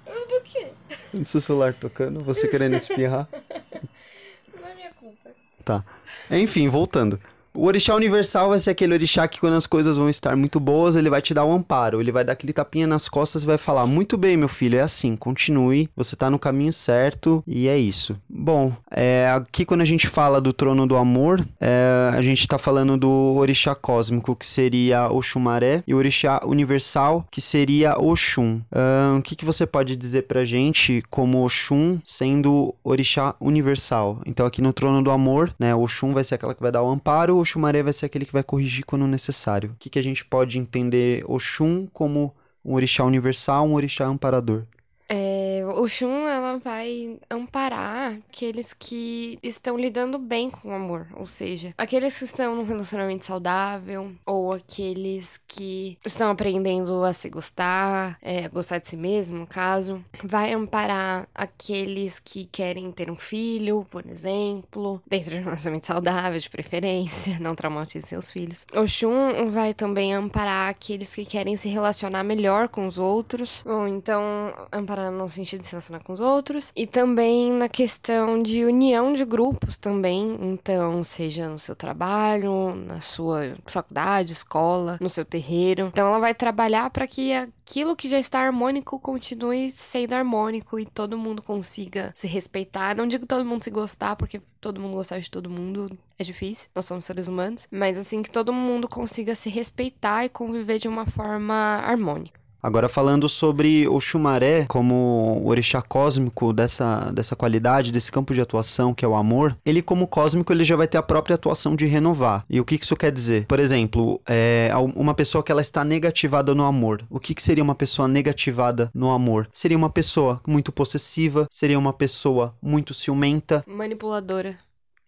Seu 1.24 1.40
celular 1.40 1.74
tocando, 1.74 2.22
você 2.22 2.48
querendo 2.48 2.74
espirrar. 2.74 3.28
Não 4.60 4.68
é 4.68 4.74
minha 4.74 4.92
culpa. 4.92 5.30
Tá. 5.64 5.84
Enfim, 6.30 6.68
voltando. 6.68 7.20
O 7.54 7.66
orixá 7.66 7.94
universal 7.94 8.50
vai 8.50 8.60
ser 8.60 8.70
aquele 8.70 8.92
orixá 8.92 9.26
que 9.26 9.40
quando 9.40 9.54
as 9.54 9.66
coisas 9.66 9.96
vão 9.96 10.08
estar 10.08 10.36
muito 10.36 10.60
boas, 10.60 10.96
ele 10.96 11.10
vai 11.10 11.20
te 11.20 11.34
dar 11.34 11.44
o 11.44 11.48
um 11.48 11.54
amparo, 11.54 12.00
ele 12.00 12.12
vai 12.12 12.24
dar 12.24 12.34
aquele 12.34 12.52
tapinha 12.52 12.86
nas 12.86 13.08
costas 13.08 13.42
e 13.42 13.46
vai 13.46 13.58
falar: 13.58 13.86
"Muito 13.86 14.16
bem, 14.16 14.36
meu 14.36 14.48
filho, 14.48 14.78
é 14.78 14.82
assim, 14.82 15.16
continue, 15.16 15.88
você 15.96 16.14
tá 16.14 16.30
no 16.30 16.38
caminho 16.38 16.72
certo" 16.72 17.42
e 17.46 17.68
é 17.68 17.78
isso. 17.78 18.16
Bom, 18.28 18.72
é, 18.90 19.30
aqui 19.34 19.64
quando 19.64 19.80
a 19.80 19.84
gente 19.84 20.06
fala 20.06 20.40
do 20.40 20.52
trono 20.52 20.86
do 20.86 20.96
amor, 20.96 21.46
é, 21.60 22.10
a 22.14 22.22
gente 22.22 22.46
tá 22.46 22.58
falando 22.58 22.96
do 22.96 23.36
orixá 23.36 23.74
cósmico, 23.74 24.36
que 24.36 24.46
seria 24.46 25.10
Oxumaré, 25.10 25.82
e 25.86 25.94
o 25.94 25.96
orixá 25.98 26.40
universal, 26.44 27.26
que 27.30 27.40
seria 27.40 27.98
Oxum. 27.98 28.60
Uh, 28.72 29.18
o 29.18 29.22
que, 29.22 29.34
que 29.34 29.44
você 29.44 29.66
pode 29.66 29.96
dizer 29.96 30.22
pra 30.22 30.44
gente 30.44 31.02
como 31.10 31.44
Oxum 31.44 31.98
sendo 32.04 32.74
orixá 32.84 33.34
universal? 33.40 34.20
Então 34.26 34.46
aqui 34.46 34.62
no 34.62 34.72
trono 34.72 35.02
do 35.02 35.10
amor, 35.10 35.54
né, 35.58 35.74
Oxum 35.74 36.12
vai 36.12 36.24
ser 36.24 36.36
aquela 36.36 36.54
que 36.54 36.62
vai 36.62 36.72
dar 36.72 36.82
o 36.82 36.90
amparo, 36.90 37.37
o 37.40 37.44
Xumaré 37.44 37.82
vai 37.82 37.92
ser 37.92 38.06
aquele 38.06 38.26
que 38.26 38.32
vai 38.32 38.42
corrigir 38.42 38.84
quando 38.84 39.06
necessário. 39.06 39.70
O 39.70 39.76
que, 39.78 39.90
que 39.90 39.98
a 39.98 40.02
gente 40.02 40.24
pode 40.24 40.58
entender 40.58 41.24
Oxum 41.26 41.86
como 41.92 42.34
um 42.64 42.74
orixá 42.74 43.04
universal, 43.04 43.66
um 43.66 43.74
orixá 43.74 44.06
amparador? 44.06 44.64
É, 45.08 45.62
o 45.64 45.88
Shun, 45.88 46.26
ela 46.48 46.58
vai 46.58 47.18
amparar 47.30 48.18
aqueles 48.28 48.72
que 48.72 49.38
estão 49.42 49.76
lidando 49.76 50.18
bem 50.18 50.50
com 50.50 50.70
o 50.70 50.74
amor, 50.74 51.06
ou 51.14 51.26
seja, 51.26 51.74
aqueles 51.76 52.18
que 52.18 52.24
estão 52.24 52.56
num 52.56 52.64
relacionamento 52.64 53.24
saudável, 53.24 54.12
ou 54.24 54.52
aqueles 54.52 55.38
que 55.46 55.98
estão 56.04 56.30
aprendendo 56.30 57.04
a 57.04 57.12
se 57.12 57.28
gostar, 57.28 58.18
é, 58.22 58.46
a 58.46 58.48
gostar 58.48 58.78
de 58.78 58.88
si 58.88 58.96
mesmo, 58.96 59.38
no 59.38 59.46
caso. 59.46 60.04
Vai 60.24 60.52
amparar 60.52 61.28
aqueles 61.34 62.18
que 62.18 62.44
querem 62.46 62.90
ter 62.92 63.10
um 63.10 63.16
filho, 63.16 63.86
por 63.90 64.06
exemplo, 64.06 65.02
dentro 65.06 65.30
de 65.30 65.40
um 65.40 65.44
relacionamento 65.44 65.86
saudável, 65.86 66.38
de 66.38 66.50
preferência, 66.50 67.38
não 67.40 67.54
traumatize 67.54 68.06
seus 68.06 68.30
filhos. 68.30 68.64
O 68.74 68.86
Shun 68.86 69.50
vai 69.50 69.74
também 69.74 70.14
amparar 70.14 70.70
aqueles 70.70 71.14
que 71.14 71.24
querem 71.24 71.56
se 71.56 71.68
relacionar 71.68 72.24
melhor 72.24 72.68
com 72.68 72.86
os 72.86 72.98
outros, 72.98 73.64
ou 73.66 73.86
então 73.86 74.52
amparar 74.72 75.10
no 75.10 75.28
sentido 75.28 75.60
de 75.60 75.66
se 75.66 75.72
relacionar 75.72 76.02
com 76.02 76.12
os 76.12 76.20
outros, 76.20 76.37
e 76.74 76.86
também 76.86 77.52
na 77.52 77.68
questão 77.68 78.42
de 78.42 78.64
união 78.64 79.12
de 79.12 79.24
grupos 79.24 79.78
também, 79.78 80.36
então, 80.40 81.02
seja 81.02 81.48
no 81.48 81.58
seu 81.58 81.74
trabalho, 81.74 82.74
na 82.74 83.00
sua 83.00 83.56
faculdade, 83.66 84.32
escola, 84.32 84.98
no 85.00 85.08
seu 85.08 85.24
terreiro. 85.24 85.88
Então, 85.92 86.06
ela 86.08 86.18
vai 86.18 86.34
trabalhar 86.34 86.90
para 86.90 87.06
que 87.06 87.32
aquilo 87.32 87.96
que 87.96 88.08
já 88.08 88.18
está 88.18 88.40
harmônico 88.40 88.98
continue 88.98 89.70
sendo 89.70 90.14
harmônico 90.14 90.78
e 90.78 90.86
todo 90.86 91.18
mundo 91.18 91.42
consiga 91.42 92.12
se 92.14 92.26
respeitar. 92.26 92.96
Não 92.96 93.06
digo 93.06 93.26
todo 93.26 93.44
mundo 93.44 93.64
se 93.64 93.70
gostar, 93.70 94.16
porque 94.16 94.40
todo 94.60 94.80
mundo 94.80 94.94
gostar 94.94 95.18
de 95.20 95.30
todo 95.30 95.50
mundo 95.50 95.96
é 96.18 96.24
difícil, 96.24 96.68
nós 96.74 96.86
somos 96.86 97.04
seres 97.04 97.28
humanos, 97.28 97.68
mas 97.70 97.96
assim 97.96 98.22
que 98.22 98.30
todo 98.30 98.52
mundo 98.52 98.88
consiga 98.88 99.34
se 99.34 99.48
respeitar 99.48 100.24
e 100.24 100.28
conviver 100.28 100.78
de 100.78 100.88
uma 100.88 101.06
forma 101.06 101.54
harmônica. 101.54 102.40
Agora 102.62 102.88
falando 102.88 103.28
sobre 103.28 103.86
o 103.88 104.00
Xumaré 104.00 104.66
como 104.66 105.42
orixá 105.44 105.80
cósmico 105.80 106.52
dessa, 106.52 107.10
dessa 107.12 107.36
qualidade, 107.36 107.92
desse 107.92 108.10
campo 108.10 108.34
de 108.34 108.40
atuação 108.40 108.92
que 108.92 109.04
é 109.04 109.08
o 109.08 109.14
amor, 109.14 109.56
ele 109.64 109.80
como 109.80 110.06
cósmico 110.06 110.52
ele 110.52 110.64
já 110.64 110.76
vai 110.76 110.88
ter 110.88 110.98
a 110.98 111.02
própria 111.02 111.34
atuação 111.34 111.76
de 111.76 111.86
renovar. 111.86 112.44
E 112.50 112.60
o 112.60 112.64
que 112.64 112.74
isso 112.74 112.96
quer 112.96 113.12
dizer? 113.12 113.46
Por 113.46 113.60
exemplo, 113.60 114.20
é, 114.26 114.70
uma 114.94 115.14
pessoa 115.14 115.42
que 115.42 115.52
ela 115.52 115.62
está 115.62 115.84
negativada 115.84 116.54
no 116.54 116.64
amor. 116.64 117.02
O 117.08 117.20
que, 117.20 117.34
que 117.34 117.42
seria 117.42 117.62
uma 117.62 117.74
pessoa 117.74 118.08
negativada 118.08 118.90
no 118.94 119.10
amor? 119.10 119.48
Seria 119.52 119.76
uma 119.76 119.90
pessoa 119.90 120.40
muito 120.46 120.72
possessiva, 120.72 121.46
seria 121.50 121.78
uma 121.78 121.92
pessoa 121.92 122.54
muito 122.60 122.92
ciumenta. 122.92 123.64
Manipuladora. 123.66 124.58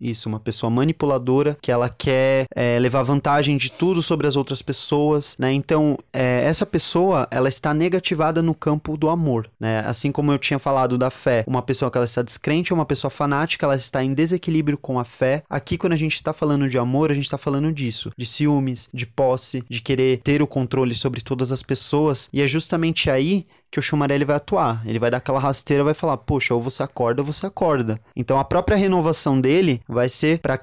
Isso, 0.01 0.29
uma 0.29 0.41
pessoa 0.41 0.71
manipuladora 0.71 1.59
que 1.61 1.71
ela 1.71 1.89
quer 1.89 2.47
é, 2.55 2.79
levar 2.79 3.03
vantagem 3.03 3.57
de 3.57 3.71
tudo 3.71 4.01
sobre 4.01 4.27
as 4.27 4.35
outras 4.35 4.63
pessoas, 4.63 5.37
né? 5.39 5.53
Então, 5.53 5.99
é, 6.13 6.43
essa 6.45 6.65
pessoa, 6.65 7.29
ela 7.31 7.49
está 7.49 7.75
negativada 7.75 8.41
no 8.41 8.55
campo 8.55 8.97
do 8.97 9.11
amor, 9.11 9.51
né? 9.61 9.81
Assim 9.81 10.11
como 10.11 10.33
eu 10.33 10.39
tinha 10.39 10.59
falado 10.59 10.97
da 10.97 11.11
fé, 11.11 11.45
uma 11.47 11.61
pessoa 11.61 11.91
que 11.91 11.99
ela 11.99 12.05
está 12.07 12.23
descrente, 12.23 12.73
uma 12.73 12.87
pessoa 12.87 13.11
fanática, 13.11 13.67
ela 13.67 13.77
está 13.77 14.03
em 14.03 14.15
desequilíbrio 14.15 14.79
com 14.79 14.99
a 14.99 15.05
fé. 15.05 15.43
Aqui, 15.51 15.77
quando 15.77 15.93
a 15.93 15.97
gente 15.97 16.15
está 16.15 16.33
falando 16.33 16.69
de 16.69 16.79
amor, 16.79 17.11
a 17.11 17.15
gente 17.15 17.25
está 17.25 17.39
falando 17.39 17.71
disso, 17.71 18.11
de 18.17 18.25
ciúmes, 18.25 18.89
de 18.95 19.07
posse, 19.07 19.63
de 19.69 19.83
querer 19.83 20.19
ter 20.23 20.41
o 20.41 20.47
controle 20.47 20.95
sobre 20.95 21.21
todas 21.21 21.53
as 21.53 21.63
pessoas. 21.63 22.31
E 22.33 22.41
é 22.41 22.49
justamente 22.49 23.11
aí 23.11 23.47
que 23.71 23.79
o 23.79 23.83
Schumarelli 23.83 24.25
vai 24.25 24.37
atuar. 24.37 24.83
Ele 24.87 24.99
vai 24.99 25.11
dar 25.11 25.19
aquela 25.19 25.39
rasteira, 25.39 25.85
vai 25.85 25.95
falar: 25.95 26.17
"Poxa, 26.19 26.55
ou 26.55 26.61
você 26.61 26.83
acorda 26.83 27.23
ou 27.23 27.27
você 27.27 27.47
acorda". 27.47 28.01
Então 28.17 28.39
a 28.39 28.45
própria 28.45 28.77
renovação 28.77 29.41
dele 29.41 29.81
vai 29.89 30.09
ser 30.09 30.41
para 30.41 30.55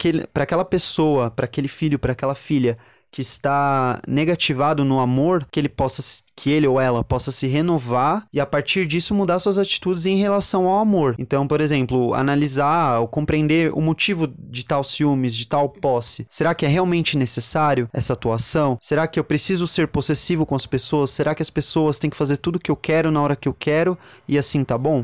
aquela 0.43 0.65
pessoa, 0.65 1.31
para 1.31 1.45
aquele 1.45 1.67
filho, 1.67 1.97
para 1.97 2.11
aquela 2.11 2.35
filha 2.35 2.77
que 3.11 3.21
está 3.21 4.01
negativado 4.07 4.83
no 4.83 4.99
amor, 4.99 5.47
que 5.51 5.59
ele 5.59 5.69
possa 5.69 6.01
que 6.35 6.51
ele 6.51 6.67
ou 6.67 6.79
ela 6.79 7.03
possa 7.03 7.31
se 7.31 7.47
renovar 7.47 8.27
e 8.31 8.39
a 8.39 8.45
partir 8.45 8.85
disso 8.85 9.15
mudar 9.15 9.39
suas 9.39 9.57
atitudes 9.57 10.05
em 10.05 10.17
relação 10.17 10.67
ao 10.67 10.79
amor. 10.79 11.15
Então, 11.17 11.47
por 11.47 11.59
exemplo, 11.59 12.13
analisar 12.13 12.99
ou 12.99 13.07
compreender 13.07 13.73
o 13.73 13.81
motivo 13.81 14.27
de 14.27 14.63
tal 14.63 14.83
ciúmes, 14.83 15.35
de 15.35 15.47
tal 15.47 15.67
posse. 15.67 16.27
Será 16.29 16.53
que 16.53 16.63
é 16.63 16.69
realmente 16.69 17.17
necessário 17.17 17.89
essa 17.91 18.13
atuação? 18.13 18.77
Será 18.79 19.07
que 19.07 19.19
eu 19.19 19.23
preciso 19.23 19.65
ser 19.65 19.87
possessivo 19.87 20.45
com 20.45 20.53
as 20.53 20.67
pessoas? 20.67 21.09
Será 21.09 21.33
que 21.33 21.41
as 21.41 21.49
pessoas 21.49 21.97
têm 21.97 22.09
que 22.09 22.17
fazer 22.17 22.37
tudo 22.37 22.57
o 22.57 22.59
que 22.59 22.69
eu 22.69 22.75
quero 22.75 23.09
na 23.09 23.21
hora 23.21 23.35
que 23.35 23.47
eu 23.47 23.53
quero 23.53 23.97
e 24.27 24.37
assim 24.37 24.63
tá 24.63 24.77
bom? 24.77 25.03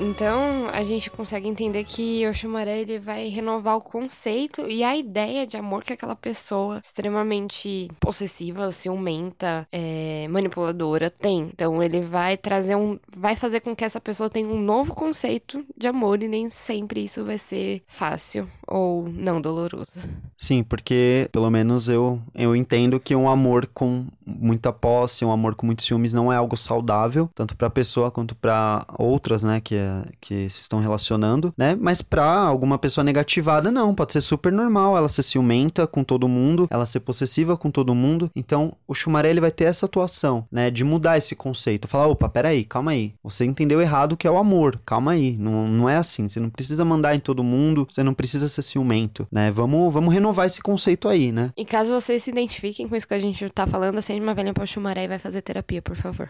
Então 0.00 0.68
a 0.72 0.82
gente 0.82 1.10
consegue 1.10 1.48
entender 1.48 1.84
que 1.84 2.22
Xumaré 2.32 2.80
ele 2.80 2.98
vai 2.98 3.28
renovar 3.28 3.76
o 3.76 3.80
conceito 3.80 4.68
e 4.68 4.82
a 4.82 4.96
ideia 4.96 5.46
de 5.46 5.56
amor 5.56 5.84
que 5.84 5.92
aquela 5.92 6.16
pessoa 6.16 6.80
extremamente 6.82 7.88
possessiva, 8.00 8.72
ciumenta, 8.72 9.68
é, 9.70 10.26
manipuladora 10.28 11.10
tem. 11.10 11.50
Então 11.52 11.82
ele 11.82 12.00
vai 12.00 12.36
trazer 12.36 12.76
um. 12.76 12.98
vai 13.14 13.36
fazer 13.36 13.60
com 13.60 13.76
que 13.76 13.84
essa 13.84 14.00
pessoa 14.00 14.30
tenha 14.30 14.48
um 14.48 14.60
novo 14.60 14.94
conceito 14.94 15.64
de 15.76 15.86
amor 15.86 16.22
e 16.22 16.28
nem 16.28 16.48
sempre 16.50 17.04
isso 17.04 17.24
vai 17.24 17.38
ser 17.38 17.82
fácil 17.86 18.48
ou 18.66 19.08
não 19.08 19.40
doloroso. 19.40 20.00
Sim, 20.36 20.62
porque 20.62 21.28
pelo 21.32 21.50
menos 21.50 21.88
eu, 21.88 22.20
eu 22.34 22.56
entendo 22.56 22.98
que 22.98 23.14
um 23.14 23.28
amor 23.28 23.66
com 23.66 24.06
muita 24.38 24.72
posse, 24.72 25.24
um 25.24 25.32
amor 25.32 25.54
com 25.54 25.66
muitos 25.66 25.86
ciúmes 25.86 26.12
não 26.12 26.32
é 26.32 26.36
algo 26.36 26.56
saudável, 26.56 27.28
tanto 27.34 27.56
para 27.56 27.66
a 27.66 27.70
pessoa 27.70 28.10
quanto 28.10 28.34
para 28.34 28.84
outras, 28.98 29.42
né, 29.42 29.60
que, 29.60 29.74
é, 29.74 30.02
que 30.20 30.48
se 30.48 30.60
estão 30.60 30.80
relacionando, 30.80 31.52
né? 31.56 31.76
Mas 31.78 32.02
para 32.02 32.24
alguma 32.24 32.78
pessoa 32.78 33.04
negativada, 33.04 33.70
não, 33.70 33.94
pode 33.94 34.12
ser 34.12 34.20
super 34.20 34.52
normal 34.52 34.96
ela 34.96 35.08
ser 35.08 35.22
ciumenta 35.22 35.86
com 35.86 36.04
todo 36.04 36.28
mundo, 36.28 36.66
ela 36.70 36.86
ser 36.86 37.00
possessiva 37.00 37.56
com 37.56 37.70
todo 37.70 37.94
mundo. 37.94 38.30
Então, 38.34 38.72
o 38.86 38.94
Chumaré 38.94 39.30
ele 39.30 39.40
vai 39.40 39.50
ter 39.50 39.64
essa 39.64 39.86
atuação, 39.86 40.46
né, 40.50 40.70
de 40.70 40.84
mudar 40.84 41.16
esse 41.16 41.34
conceito, 41.34 41.88
falar, 41.88 42.06
opa, 42.06 42.28
peraí, 42.28 42.64
calma 42.64 42.92
aí, 42.92 43.12
você 43.22 43.44
entendeu 43.44 43.80
errado 43.80 44.12
o 44.12 44.16
que 44.16 44.26
é 44.26 44.30
o 44.30 44.38
amor, 44.38 44.80
calma 44.84 45.12
aí, 45.12 45.36
não, 45.36 45.68
não 45.68 45.88
é 45.88 45.96
assim, 45.96 46.28
você 46.28 46.40
não 46.40 46.50
precisa 46.50 46.84
mandar 46.84 47.14
em 47.14 47.18
todo 47.18 47.42
mundo, 47.42 47.86
você 47.90 48.02
não 48.02 48.14
precisa 48.14 48.48
ser 48.48 48.62
ciumento, 48.62 49.26
né? 49.30 49.50
Vamos, 49.50 49.92
vamos 49.92 50.12
renovar 50.12 50.46
esse 50.46 50.60
conceito 50.60 51.08
aí, 51.08 51.32
né? 51.32 51.50
E 51.56 51.64
caso 51.64 51.92
vocês 51.92 52.22
se 52.22 52.30
identifiquem 52.30 52.88
com 52.88 52.96
isso 52.96 53.06
que 53.06 53.14
a 53.14 53.18
gente 53.18 53.48
tá 53.50 53.66
falando, 53.66 53.98
uma 54.22 54.34
velha 54.34 54.52
pra 54.52 54.66
Xumaré 54.66 55.04
e 55.04 55.08
vai 55.08 55.18
fazer 55.18 55.42
terapia, 55.42 55.82
por 55.82 55.96
favor. 55.96 56.28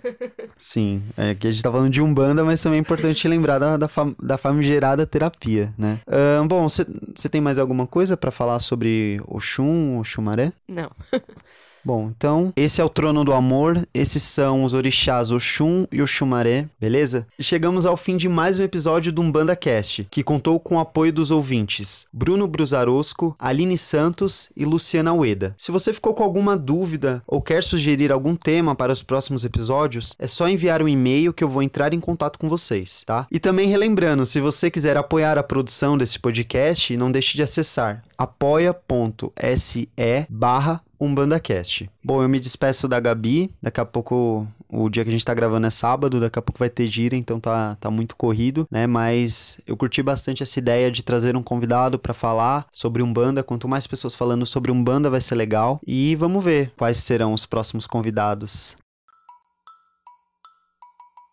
Sim, 0.56 1.02
é 1.16 1.34
que 1.34 1.46
a 1.46 1.50
gente 1.50 1.62
tá 1.62 1.70
falando 1.70 1.90
de 1.90 2.00
Umbanda, 2.00 2.44
mas 2.44 2.62
também 2.62 2.78
é 2.78 2.80
importante 2.80 3.26
lembrar 3.28 3.58
da, 3.58 3.76
da, 3.76 3.88
fam 3.88 4.14
da 4.20 4.36
famigerada 4.38 5.06
terapia, 5.06 5.72
né? 5.76 6.00
Uh, 6.06 6.46
bom, 6.46 6.68
você 6.68 7.28
tem 7.30 7.40
mais 7.40 7.58
alguma 7.58 7.86
coisa 7.86 8.16
para 8.16 8.30
falar 8.30 8.58
sobre 8.58 9.20
o 9.26 9.40
Xum, 9.40 9.98
o 9.98 10.04
Xumaré? 10.04 10.52
Não. 10.68 10.90
Bom, 11.84 12.10
então, 12.16 12.50
esse 12.56 12.80
é 12.80 12.84
o 12.84 12.88
Trono 12.88 13.24
do 13.24 13.34
Amor, 13.34 13.86
esses 13.92 14.22
são 14.22 14.64
os 14.64 14.72
orixás 14.72 15.30
Oxum 15.30 15.86
e 15.92 16.00
Oxumaré, 16.00 16.66
beleza? 16.80 17.26
Chegamos 17.38 17.84
ao 17.84 17.94
fim 17.94 18.16
de 18.16 18.26
mais 18.26 18.58
um 18.58 18.62
episódio 18.62 19.12
do 19.12 19.20
Umbanda 19.20 19.54
Cast, 19.54 20.06
que 20.10 20.22
contou 20.22 20.58
com 20.58 20.76
o 20.76 20.78
apoio 20.78 21.12
dos 21.12 21.30
ouvintes 21.30 22.06
Bruno 22.10 22.48
Brusarosco, 22.48 23.36
Aline 23.38 23.76
Santos 23.76 24.48
e 24.56 24.64
Luciana 24.64 25.12
Ueda. 25.12 25.54
Se 25.58 25.70
você 25.70 25.92
ficou 25.92 26.14
com 26.14 26.22
alguma 26.22 26.56
dúvida 26.56 27.22
ou 27.26 27.42
quer 27.42 27.62
sugerir 27.62 28.10
algum 28.10 28.34
tema 28.34 28.74
para 28.74 28.92
os 28.92 29.02
próximos 29.02 29.44
episódios, 29.44 30.14
é 30.18 30.26
só 30.26 30.48
enviar 30.48 30.82
um 30.82 30.88
e-mail 30.88 31.34
que 31.34 31.44
eu 31.44 31.48
vou 31.50 31.62
entrar 31.62 31.92
em 31.92 32.00
contato 32.00 32.38
com 32.38 32.48
vocês, 32.48 33.04
tá? 33.04 33.26
E 33.30 33.38
também 33.38 33.68
relembrando, 33.68 34.24
se 34.24 34.40
você 34.40 34.70
quiser 34.70 34.96
apoiar 34.96 35.36
a 35.36 35.42
produção 35.42 35.98
desse 35.98 36.18
podcast, 36.18 36.96
não 36.96 37.12
deixe 37.12 37.36
de 37.36 37.42
acessar 37.42 38.02
apoia.se 38.16 39.88
barra 40.30 40.80
UmbandaCast. 40.98 41.90
Bom, 42.02 42.22
eu 42.22 42.28
me 42.28 42.40
despeço 42.40 42.88
da 42.88 43.00
Gabi. 43.00 43.50
Daqui 43.62 43.80
a 43.80 43.84
pouco, 43.84 44.46
o 44.68 44.88
dia 44.88 45.04
que 45.04 45.10
a 45.10 45.12
gente 45.12 45.24
tá 45.24 45.34
gravando 45.34 45.66
é 45.66 45.70
sábado, 45.70 46.20
daqui 46.20 46.38
a 46.38 46.42
pouco 46.42 46.58
vai 46.58 46.70
ter 46.70 46.86
gira, 46.86 47.16
então 47.16 47.40
tá, 47.40 47.76
tá 47.80 47.90
muito 47.90 48.16
corrido, 48.16 48.66
né? 48.70 48.86
Mas 48.86 49.58
eu 49.66 49.76
curti 49.76 50.02
bastante 50.02 50.42
essa 50.42 50.58
ideia 50.58 50.90
de 50.90 51.04
trazer 51.04 51.36
um 51.36 51.42
convidado 51.42 51.98
para 51.98 52.14
falar 52.14 52.66
sobre 52.72 53.02
Umbanda. 53.02 53.42
Quanto 53.42 53.68
mais 53.68 53.86
pessoas 53.86 54.14
falando 54.14 54.46
sobre 54.46 54.70
Umbanda, 54.70 55.10
vai 55.10 55.20
ser 55.20 55.34
legal. 55.34 55.80
E 55.86 56.14
vamos 56.16 56.42
ver 56.44 56.72
quais 56.76 56.98
serão 56.98 57.32
os 57.32 57.46
próximos 57.46 57.86
convidados. 57.86 58.76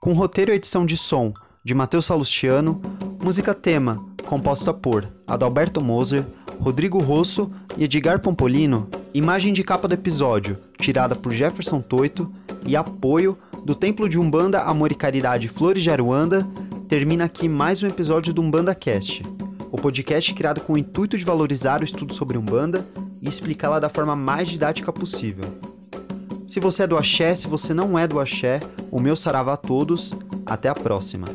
Com 0.02 0.13
roteiro 0.13 0.52
e 0.52 0.56
edição 0.56 0.86
de 0.86 0.97
som 0.97 1.32
de 1.63 1.76
Matheus 1.76 2.06
Salustiano, 2.06 2.82
música 3.21 3.54
tema, 3.54 3.95
composta 4.25 4.73
por 4.73 5.07
Adalberto 5.27 5.81
Moser, 5.81 6.25
Rodrigo 6.60 6.99
Rosso 6.99 7.49
e 7.77 7.84
Edgar 7.84 8.19
Pompolino, 8.19 8.89
imagem 9.13 9.53
de 9.53 9.63
capa 9.63 9.88
do 9.88 9.93
episódio, 9.93 10.57
tirada 10.79 11.15
por 11.15 11.31
Jefferson 11.31 11.81
Toito, 11.81 12.31
e 12.65 12.75
apoio 12.75 13.36
do 13.65 13.73
Templo 13.75 14.07
de 14.07 14.19
Umbanda 14.19 14.62
Amor 14.62 14.91
e 14.91 14.95
Caridade 14.95 15.47
Flores 15.47 15.84
de 15.84 15.89
Aruanda, 15.89 16.47
termina 16.88 17.25
aqui 17.25 17.49
mais 17.49 17.81
um 17.81 17.88
episódio 17.88 18.34
do 18.34 18.41
Umbanda 18.41 18.75
Cast, 18.75 19.23
o 19.71 19.77
podcast 19.77 20.34
criado 20.34 20.62
com 20.62 20.73
o 20.73 20.77
intuito 20.77 21.17
de 21.17 21.25
valorizar 21.25 21.81
o 21.81 21.86
estudo 21.86 22.13
sobre 22.13 22.38
Umbanda 22.38 22.86
e 23.21 23.27
explicá-la 23.27 23.79
da 23.79 23.89
forma 23.89 24.15
mais 24.15 24.49
didática 24.49 24.91
possível. 24.91 25.45
Se 26.47 26.60
você 26.60 26.84
é 26.84 26.88
do 26.88 26.97
axé, 26.97 27.34
se 27.34 27.47
você 27.47 27.73
não 27.73 27.97
é 27.97 28.07
do 28.07 28.19
axé, 28.19 28.60
o 28.91 28.99
meu 28.99 29.15
sarava 29.15 29.53
a 29.53 29.57
todos, 29.57 30.13
até 30.45 30.67
a 30.67 30.75
próxima. 30.75 31.27